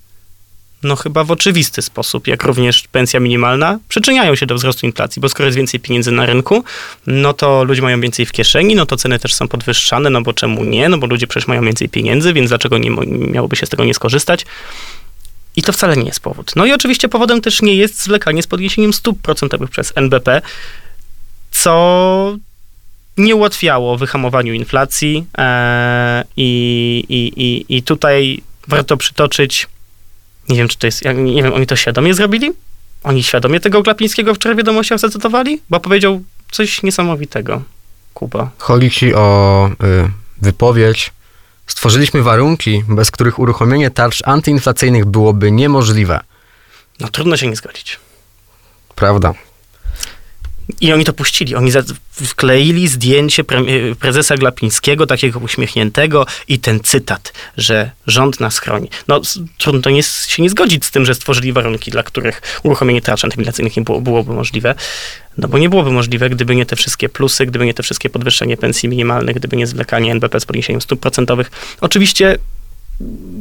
[0.83, 5.29] no chyba w oczywisty sposób, jak również pensja minimalna, przyczyniają się do wzrostu inflacji, bo
[5.29, 6.65] skoro jest więcej pieniędzy na rynku,
[7.07, 10.33] no to ludzie mają więcej w kieszeni, no to ceny też są podwyższane, no bo
[10.33, 10.89] czemu nie?
[10.89, 13.95] No bo ludzie przecież mają więcej pieniędzy, więc dlaczego nie miałoby się z tego nie
[13.95, 14.47] skorzystać?
[15.57, 16.53] I to wcale nie jest powód.
[16.57, 20.43] No i oczywiście powodem też nie jest zwlekanie z podniesieniem stóp procentowych przez NBP,
[21.51, 22.37] co
[23.17, 29.69] nie ułatwiało wyhamowaniu inflacji e, i, i, i, i tutaj warto przytoczyć
[30.49, 32.51] nie wiem, czy to jest, nie wiem, oni to świadomie zrobili?
[33.03, 35.61] Oni świadomie tego Glapińskiego wczoraj w zacytowali?
[35.71, 37.63] Bo powiedział coś niesamowitego,
[38.15, 38.51] Kuba.
[38.59, 40.11] Chodzi ci o y,
[40.43, 41.13] wypowiedź.
[41.67, 46.21] Stworzyliśmy warunki, bez których uruchomienie tarcz antyinflacyjnych byłoby niemożliwe.
[47.01, 48.01] No trudno się nie zgodzić.
[48.95, 49.35] Prawda.
[50.81, 51.55] I oni to puścili.
[51.55, 51.71] Oni
[52.13, 58.89] wkleili zdjęcie pre e, prezesa Glapińskiego, takiego uśmiechniętego i ten cytat, że rząd nas chroni.
[59.09, 59.21] No
[59.59, 63.77] trudno nie, się nie zgodzić z tym, że stworzyli warunki, dla których uruchomienie tarcz antymigracyjnych
[63.77, 64.75] nie było, byłoby możliwe.
[65.39, 68.57] No bo nie byłoby możliwe, gdyby nie te wszystkie plusy, gdyby nie te wszystkie podwyższenie
[68.57, 71.51] pensji minimalnych, gdyby nie zwlekanie NBP z podniesieniem stóp procentowych.
[71.81, 72.39] Oczywiście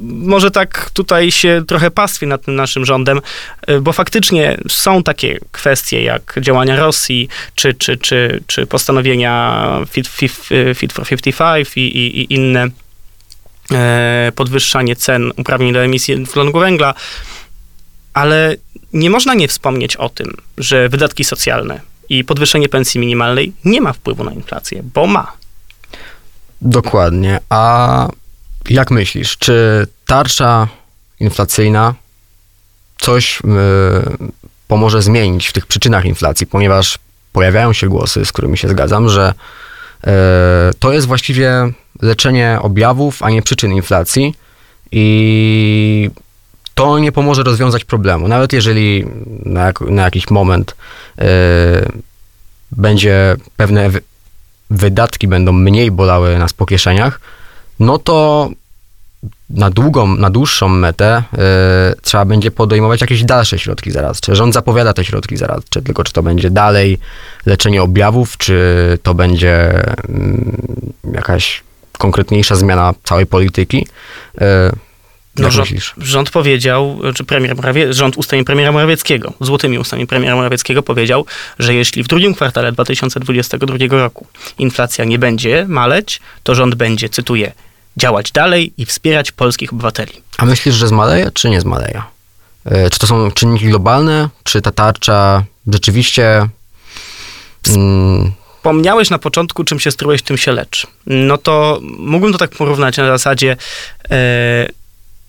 [0.04, 3.22] może tak tutaj się trochę pastwi nad tym naszym rządem,
[3.70, 10.08] y, bo faktycznie są takie kwestie jak działania Rosji, czy, czy, czy, czy postanowienia Fit,
[10.08, 12.68] Fit, Fit for 55 i, i, i inne
[13.72, 16.94] e, podwyższanie cen uprawnień do emisji dwutlenku węgla,
[18.14, 18.56] ale
[18.94, 23.94] nie można nie wspomnieć o tym, że wydatki socjalne i podwyższenie pensji minimalnej nie ma
[23.94, 25.32] wpływu na inflację, bo ma.
[26.62, 27.40] Dokładnie.
[27.50, 28.08] A
[28.70, 30.68] jak myślisz, czy tarcza
[31.20, 31.94] inflacyjna
[32.98, 33.42] coś y,
[34.68, 37.00] pomoże zmienić w tych przyczynach inflacji, ponieważ
[37.34, 40.10] pojawiają się głosy, z którymi się zgadzam, że y,
[40.80, 44.36] to jest właściwie leczenie objawów, a nie przyczyn inflacji
[44.92, 46.10] i
[46.74, 48.28] to nie pomoże rozwiązać problemu.
[48.28, 49.06] Nawet jeżeli
[49.46, 50.76] na, na jakiś moment
[51.20, 51.24] y,
[52.72, 53.90] będzie pewne
[54.70, 57.20] wydatki będą mniej bolały nas po kieszeniach,
[57.84, 58.50] no to
[59.50, 61.38] na długą, na dłuższą metę y,
[62.02, 64.22] trzeba będzie podejmować jakieś dalsze środki zaraz.
[64.22, 67.00] Czy rząd zapowiada te środki zaraz, czy tylko czy to będzie dalej
[67.46, 68.58] leczenie objawów, czy
[69.04, 71.64] to będzie y, jakaś
[71.98, 73.88] konkretniejsza zmiana całej polityki.
[74.42, 74.42] Y,
[75.38, 80.84] no, rząd, rząd, powiedział, czy premier Morawie, rząd ustami premiera Morawieckiego, złotymi ustami premiera Morawieckiego
[80.84, 81.26] powiedział,
[81.60, 84.28] że jeśli w drugim kwartale 2022 roku
[84.58, 87.52] inflacja nie będzie maleć, to rząd będzie, cytuję,
[87.98, 90.12] działać dalej i wspierać polskich obywateli.
[90.38, 92.02] A myślisz, że zmaleje, czy nie zmaleje?
[92.66, 96.50] E, Czy to są czynniki globalne, czy ta tarcza rzeczywiście...
[97.70, 100.88] Mm, Wspomniałeś na początku, czym się strułeś, tym się leczy.
[101.06, 103.58] No to mógłbym to tak porównać na zasadzie
[104.12, 104.68] e,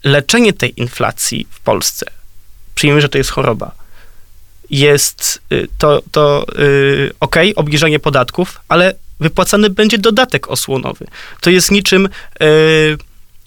[0.04, 2.06] leczenie tej inflacji w Polsce,
[2.74, 3.70] przyjmijmy, że to jest choroba,
[4.70, 11.06] jest y, to, to y, ok, obniżenie podatków, ale wypłacany będzie dodatek osłonowy.
[11.40, 12.08] To jest niczym y,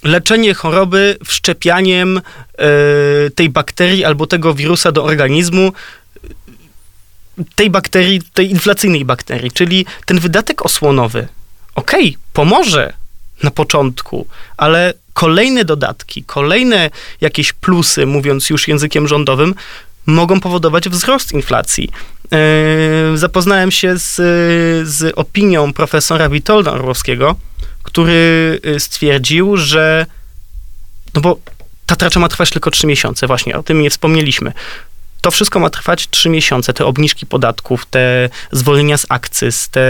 [0.03, 2.21] leczenie choroby wszczepianiem y,
[3.31, 5.73] tej bakterii albo tego wirusa do organizmu,
[7.55, 11.27] tej bakterii, tej inflacyjnej bakterii, czyli ten wydatek osłonowy,
[11.75, 12.93] okej, okay, pomoże
[13.43, 16.89] na początku, ale kolejne dodatki, kolejne
[17.21, 19.55] jakieś plusy, mówiąc już językiem rządowym,
[20.07, 21.89] mogą powodować wzrost inflacji.
[23.11, 24.15] Yy, zapoznałem się z,
[24.89, 27.35] z opinią profesora Witolda Orłowskiego,
[27.83, 30.05] który stwierdził, że
[31.13, 31.37] no bo
[31.85, 34.53] ta tarcza ma trwać tylko 3 miesiące, właśnie o tym nie wspomnieliśmy.
[35.21, 39.89] To wszystko ma trwać 3 miesiące, te obniżki podatków, te zwolnienia z akcyz, te,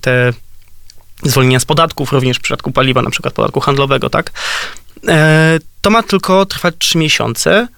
[0.00, 0.32] te
[1.22, 4.32] zwolnienia z podatków, również w przypadku paliwa, na przykład podatku handlowego, tak?
[5.08, 7.68] E, to ma tylko trwać 3 miesiące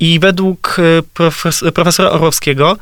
[0.00, 0.76] i według
[1.14, 2.76] profes profesora Orłowskiego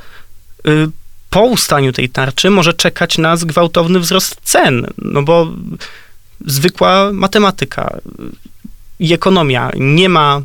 [1.31, 5.53] po ustaniu tej tarczy może czekać nas gwałtowny wzrost cen, no bo
[6.47, 7.99] zwykła matematyka
[8.99, 10.43] i ekonomia nie ma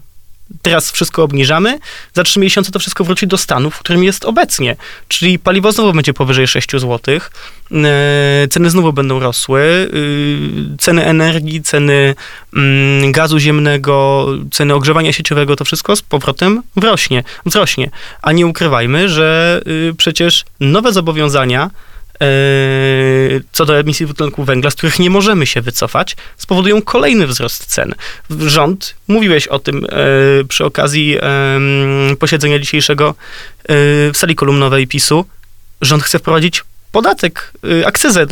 [0.62, 1.80] teraz wszystko obniżamy,
[2.14, 4.76] za trzy miesiące to wszystko wróci do stanu, w którym jest obecnie.
[5.08, 7.00] Czyli paliwo znowu będzie powyżej 6 zł,
[8.50, 9.90] ceny znowu będą rosły,
[10.80, 12.16] ceny energii, ceny
[13.12, 17.90] gazu ziemnego, ceny ogrzewania sieciowego, to wszystko z powrotem wrośnie, wzrośnie.
[18.22, 19.62] A nie ukrywajmy, że
[19.98, 21.70] przecież nowe zobowiązania
[23.52, 27.96] co do emisji dwutlenku węgla, z których nie możemy się wycofać, spowodują kolejny wzrost cen.
[28.40, 29.88] Rząd, mówiłeś o tym
[30.50, 31.18] przy okazji
[32.20, 33.16] posiedzenia dzisiejszego
[33.70, 35.26] w sali kolumnowej PiSu,
[35.82, 37.54] rząd chce wprowadzić podatek,
[37.86, 38.28] akcyzę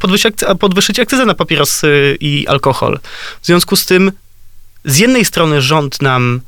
[0.00, 2.98] podwyższyć, podwyższyć akcyzę na papierosy i alkohol.
[3.42, 4.12] W związku z tym
[4.84, 6.40] z jednej strony rząd nam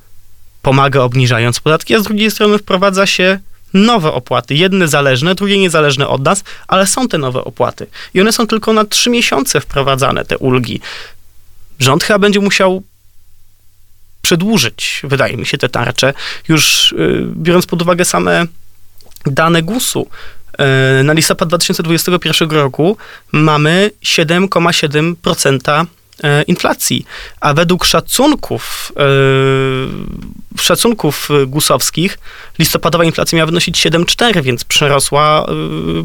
[0.63, 3.39] pomaga obniżając podatki, a z drugiej strony wprowadza się
[3.75, 4.55] nowe opłaty.
[4.55, 7.87] Jedne zależne, drugie niezależne od nas, ale są te nowe opłaty.
[8.15, 10.81] I one są tylko na trzy miesiące wprowadzane, te ulgi.
[11.79, 12.83] Rząd chyba będzie musiał
[14.23, 16.15] przedłużyć, wydaje mi się, te tarcze,
[16.49, 18.47] już yy, biorąc pod uwagę same
[19.27, 20.09] dane GUS-u.
[20.99, 22.97] Yy, na listopad 2021 roku
[23.33, 25.87] mamy 7,7%
[26.47, 27.07] inflacji,
[27.41, 28.93] a według szacunków,
[30.55, 32.19] yy, szacunków gusowskich
[32.59, 35.47] listopadowa inflacja miała wynosić 7,4, więc przerosła,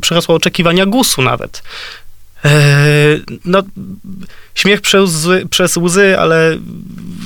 [0.01, 1.64] przerosła oczekiwania gusu nawet.
[3.45, 3.64] No,
[4.55, 6.57] śmiech przez, przez łzy, ale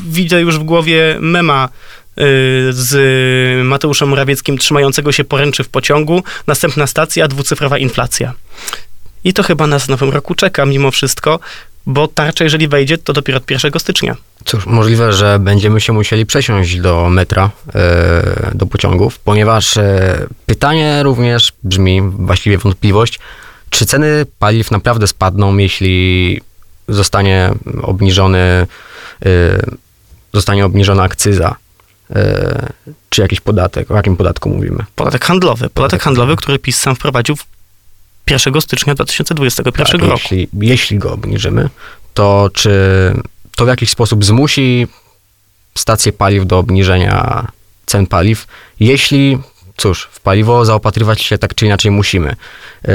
[0.09, 1.69] widzę już w głowie mema
[2.69, 8.33] z Mateuszem Morawieckim trzymającego się poręczy w pociągu, następna stacja, dwucyfrowa inflacja.
[9.23, 11.39] I to chyba nas w nowym roku czeka mimo wszystko,
[11.85, 14.15] bo tarcza, jeżeli wejdzie, to dopiero od 1 stycznia.
[14.45, 21.03] Cóż, możliwe, że będziemy się musieli przesiąść do metra, e, do pociągów, ponieważ e, pytanie
[21.03, 23.19] również brzmi, właściwie wątpliwość,
[23.69, 26.41] czy ceny paliw naprawdę spadną, jeśli
[26.87, 28.67] zostanie obniżony, e,
[30.33, 31.55] zostanie obniżona akcyza,
[33.09, 34.85] czy jakiś podatek, o jakim podatku mówimy?
[34.95, 35.57] Podatek handlowy.
[35.57, 37.35] Podatek, podatek handlowy, który PiS sam wprowadził
[38.29, 40.21] 1 stycznia 2021 tak, roku.
[40.21, 41.69] Jeśli, jeśli go obniżymy,
[42.13, 42.71] to czy
[43.55, 44.87] to w jakiś sposób zmusi
[45.77, 47.47] stacje paliw do obniżenia
[47.85, 48.47] cen paliw,
[48.79, 49.37] jeśli,
[49.77, 52.35] cóż, w paliwo zaopatrywać się tak czy inaczej musimy.
[52.83, 52.93] Yy,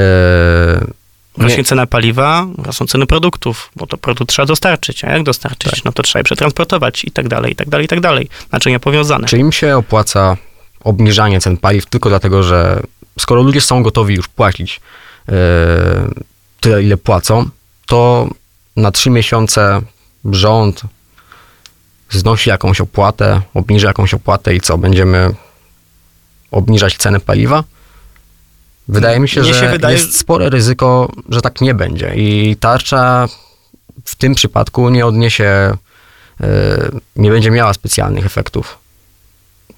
[1.37, 5.71] Rośnie cena paliwa, rosną ceny produktów, bo to produkt trzeba dostarczyć, a jak dostarczyć?
[5.71, 5.85] Tak.
[5.85, 8.29] No to trzeba je przetransportować i tak dalej, i tak dalej, i tak dalej.
[8.51, 9.27] Naczynia powiązane.
[9.27, 10.37] Czy im się opłaca
[10.83, 12.83] obniżanie cen paliw tylko dlatego, że
[13.19, 14.81] skoro ludzie są gotowi już płacić
[16.59, 17.49] tyle, ile płacą,
[17.85, 18.29] to
[18.75, 19.81] na trzy miesiące
[20.25, 20.81] rząd
[22.09, 25.33] znosi jakąś opłatę, obniży jakąś opłatę i co, będziemy
[26.51, 27.63] obniżać cenę paliwa?
[28.87, 29.97] Wydaje mi się, Mnie że się wydaje...
[29.97, 33.27] jest spore ryzyko, że tak nie będzie i tarcza
[34.05, 35.77] w tym przypadku nie odniesie,
[37.15, 38.77] nie będzie miała specjalnych efektów.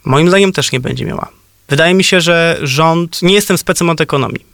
[0.05, 1.27] Moim zdaniem też nie będzie miała.
[1.69, 4.50] Wydaje mi się, że rząd, nie jestem specem od ekonomii, E,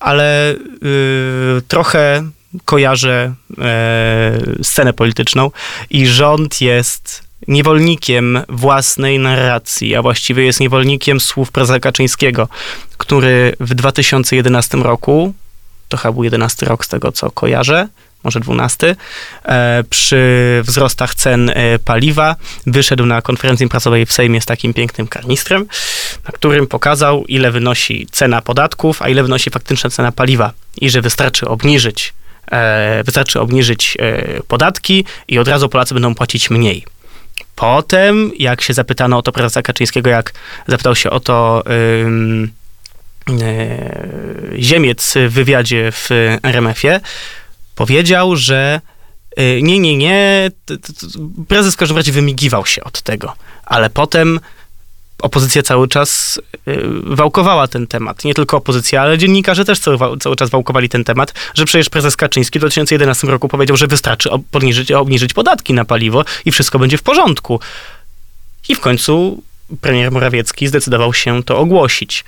[0.00, 2.22] ale y, trochę
[2.64, 5.50] kojarzę e, scenę polityczną
[5.90, 12.48] i rząd jest niewolnikiem własnej narracji, a właściwie jest niewolnikiem słów prezesa Kaczyńskiego,
[12.96, 15.34] który w 2011 roku,
[15.88, 17.88] to chyba był 11 rok z tego, co kojarzę,
[18.26, 18.96] może 12,
[19.44, 25.06] e, przy wzrostach cen e, paliwa wyszedł na konferencji prasowej w Sejmie z takim pięknym
[25.06, 25.66] karnistrem,
[26.24, 31.00] na którym pokazał, ile wynosi cena podatków, a ile wynosi faktyczna cena paliwa i że
[31.00, 32.14] wystarczy obniżyć
[32.50, 33.96] e, wystarczy obniżyć
[34.48, 36.84] podatki i od razu Polacy będą płacić mniej.
[37.54, 40.32] Potem, jak się zapytano o to prezesa Kaczyńskiego, jak
[40.68, 41.62] zapytał się o to
[44.58, 46.10] Ziemiec w wywiadzie w
[46.42, 47.00] RMF-ie,
[47.76, 48.80] powiedział, że
[49.36, 50.50] e, nie, nie, nie,
[51.48, 53.32] prezes w każdym razie wymigiwał się od tego,
[53.64, 54.40] ale potem
[55.22, 58.24] opozycja cały czas y, wałkowała ten temat.
[58.24, 59.78] Nie tylko opozycja, ale dziennikarze też
[60.20, 64.30] cały, czas wałkowali ten temat, że przecież prezes Kaczyński w 2011 roku powiedział, że wystarczy
[64.96, 67.60] obniżyć podatki na paliwo i wszystko będzie w porządku.
[68.68, 69.42] I w końcu
[69.80, 72.24] premier Morawiecki zdecydował się to ogłosić.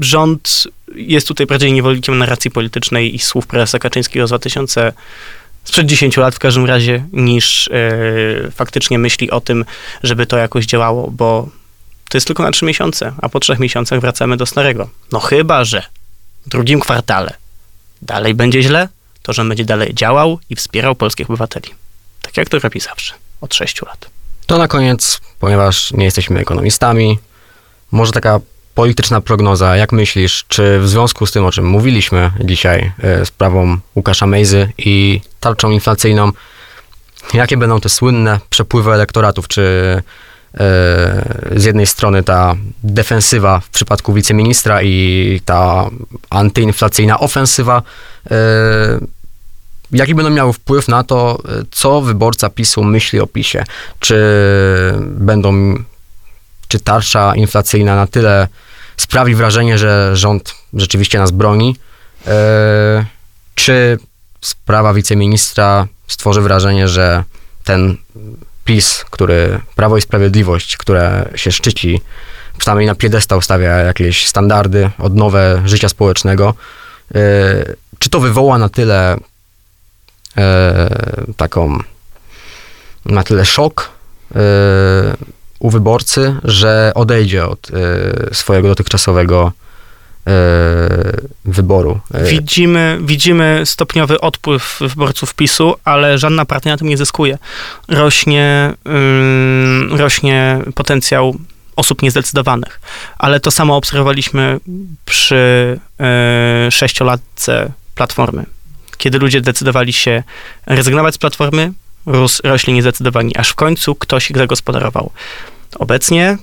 [0.00, 4.92] Rząd jest tutaj bardziej niewolnikiem narracji politycznej i słów prezesa Kaczyńskiego z 2000
[5.64, 9.64] sprzed 10 lat w każdym razie, niż e, faktycznie myśli o tym,
[10.02, 11.48] żeby to jakoś działało, bo
[12.08, 14.88] to jest tylko na 3 miesiące, a po 3 miesiącach wracamy do starego.
[15.12, 15.82] No chyba, że
[16.46, 17.34] w drugim kwartale
[18.02, 18.88] dalej będzie źle,
[19.22, 21.68] to że będzie dalej działał i wspierał polskich obywateli.
[22.22, 24.10] Tak jak to robi zawsze, od 6 lat.
[24.46, 27.18] To na koniec, ponieważ nie jesteśmy ekonomistami,
[27.92, 28.40] może taka
[28.78, 29.76] polityczna prognoza.
[29.76, 34.72] Jak myślisz, czy w związku z tym, o czym mówiliśmy dzisiaj, e, sprawą Łukasza Mejzy
[34.78, 36.32] i tarczą inflacyjną,
[37.34, 39.48] jakie będą te słynne przepływy elektoratów?
[39.48, 40.58] Czy e,
[41.56, 45.90] z jednej strony ta defensywa w przypadku wiceministra i ta
[46.30, 47.82] antyinflacyjna ofensywa,
[48.30, 48.36] e,
[49.90, 53.64] jaki będą miały wpływ na to, co wyborca PiSu myśli o PiSie?
[54.00, 54.16] Czy
[55.00, 55.74] będą,
[56.68, 58.48] czy tarcza inflacyjna na tyle
[58.98, 61.76] sprawi wrażenie, że rząd rzeczywiście nas broni?
[62.26, 63.06] E,
[63.54, 63.98] czy
[64.40, 67.24] sprawa wiceministra stworzy wrażenie, że
[67.64, 67.96] ten
[68.64, 72.00] PiS, który, Prawo i Sprawiedliwość, które się szczyci,
[72.58, 76.54] przynajmniej na piedestał stawia jakieś standardy, odnowę życia społecznego,
[77.14, 77.18] e,
[77.98, 79.16] czy to wywoła na tyle
[80.36, 80.90] e,
[81.36, 81.78] taką,
[83.04, 83.90] na tyle szok
[85.58, 89.52] u wyborcy, że odejdzie od e, swojego dotychczasowego
[90.26, 90.32] e,
[91.44, 92.00] wyboru.
[92.14, 97.38] E, Widzimy, widzimy stopniowy odpływ wyborców PiSu, ale żadna partia na tym nie zyskuje.
[97.88, 101.36] Rośnie, ym, rośnie potencjał
[101.76, 102.80] osób niezdecydowanych.
[103.18, 104.60] Ale to samo obserwowaliśmy
[105.04, 105.80] przy
[106.70, 108.44] sześciolatce Platformy.
[108.98, 110.22] Kiedy ludzie decydowali się
[110.66, 111.72] rezygnować z Platformy,
[112.44, 115.10] rośli niezdecydowani, aż w końcu ktoś ich zagospodarował.
[115.78, 116.38] Obecnie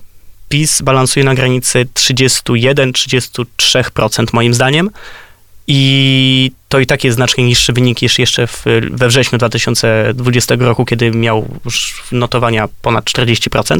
[0.49, 4.89] PiS balansuje na granicy 31-33% moim zdaniem.
[5.67, 10.85] I to i tak jest znacznie niższy wynik niż jeszcze w, we wrześniu 2020 roku,
[10.85, 13.79] kiedy miał już notowania ponad 40%.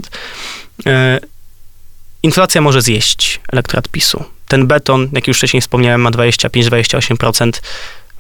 [0.86, 1.20] E,
[2.24, 4.24] inflacja może zjeść elektorat PiSu.
[4.48, 7.52] Ten beton, jak już wcześniej wspomniałem, ma 25-28%,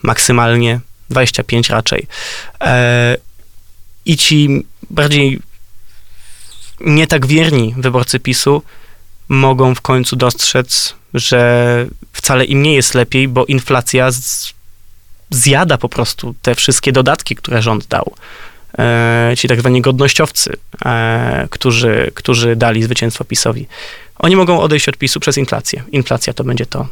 [0.03, 0.80] maksymalnie
[1.11, 2.07] 25% raczej.
[4.05, 5.39] I ci bardziej
[6.79, 8.61] nie tak wierni wyborcy PiSu
[9.29, 14.53] mogą w końcu dostrzec, że wcale im nie jest lepiej, bo inflacja z,
[15.29, 18.15] zjada po prostu te wszystkie dodatki, które rząd dał.
[18.79, 23.67] E, ci tak zwani godnościowcy, e, którzy, którzy dali zwycięstwo PiSowi.
[24.19, 25.83] Oni mogą odejść od PiSu przez inflację.
[25.91, 26.87] Inflacja to będzie to,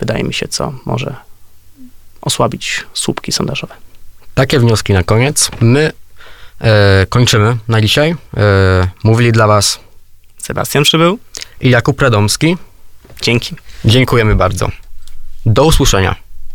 [0.00, 1.16] wydaje mi się, co może
[2.22, 3.74] osłabić słupki sondażowe.
[4.34, 5.50] Takie wnioski na koniec.
[5.60, 5.92] My
[6.64, 8.10] e, kończymy na dzisiaj.
[8.36, 9.80] E, mówili dla Was
[10.38, 11.18] Sebastian przybył.
[11.60, 12.56] i Jakub Radomski.
[13.22, 13.56] Dzięki.
[13.84, 14.68] Dziękujemy bardzo.
[15.46, 16.23] Do usłyszenia.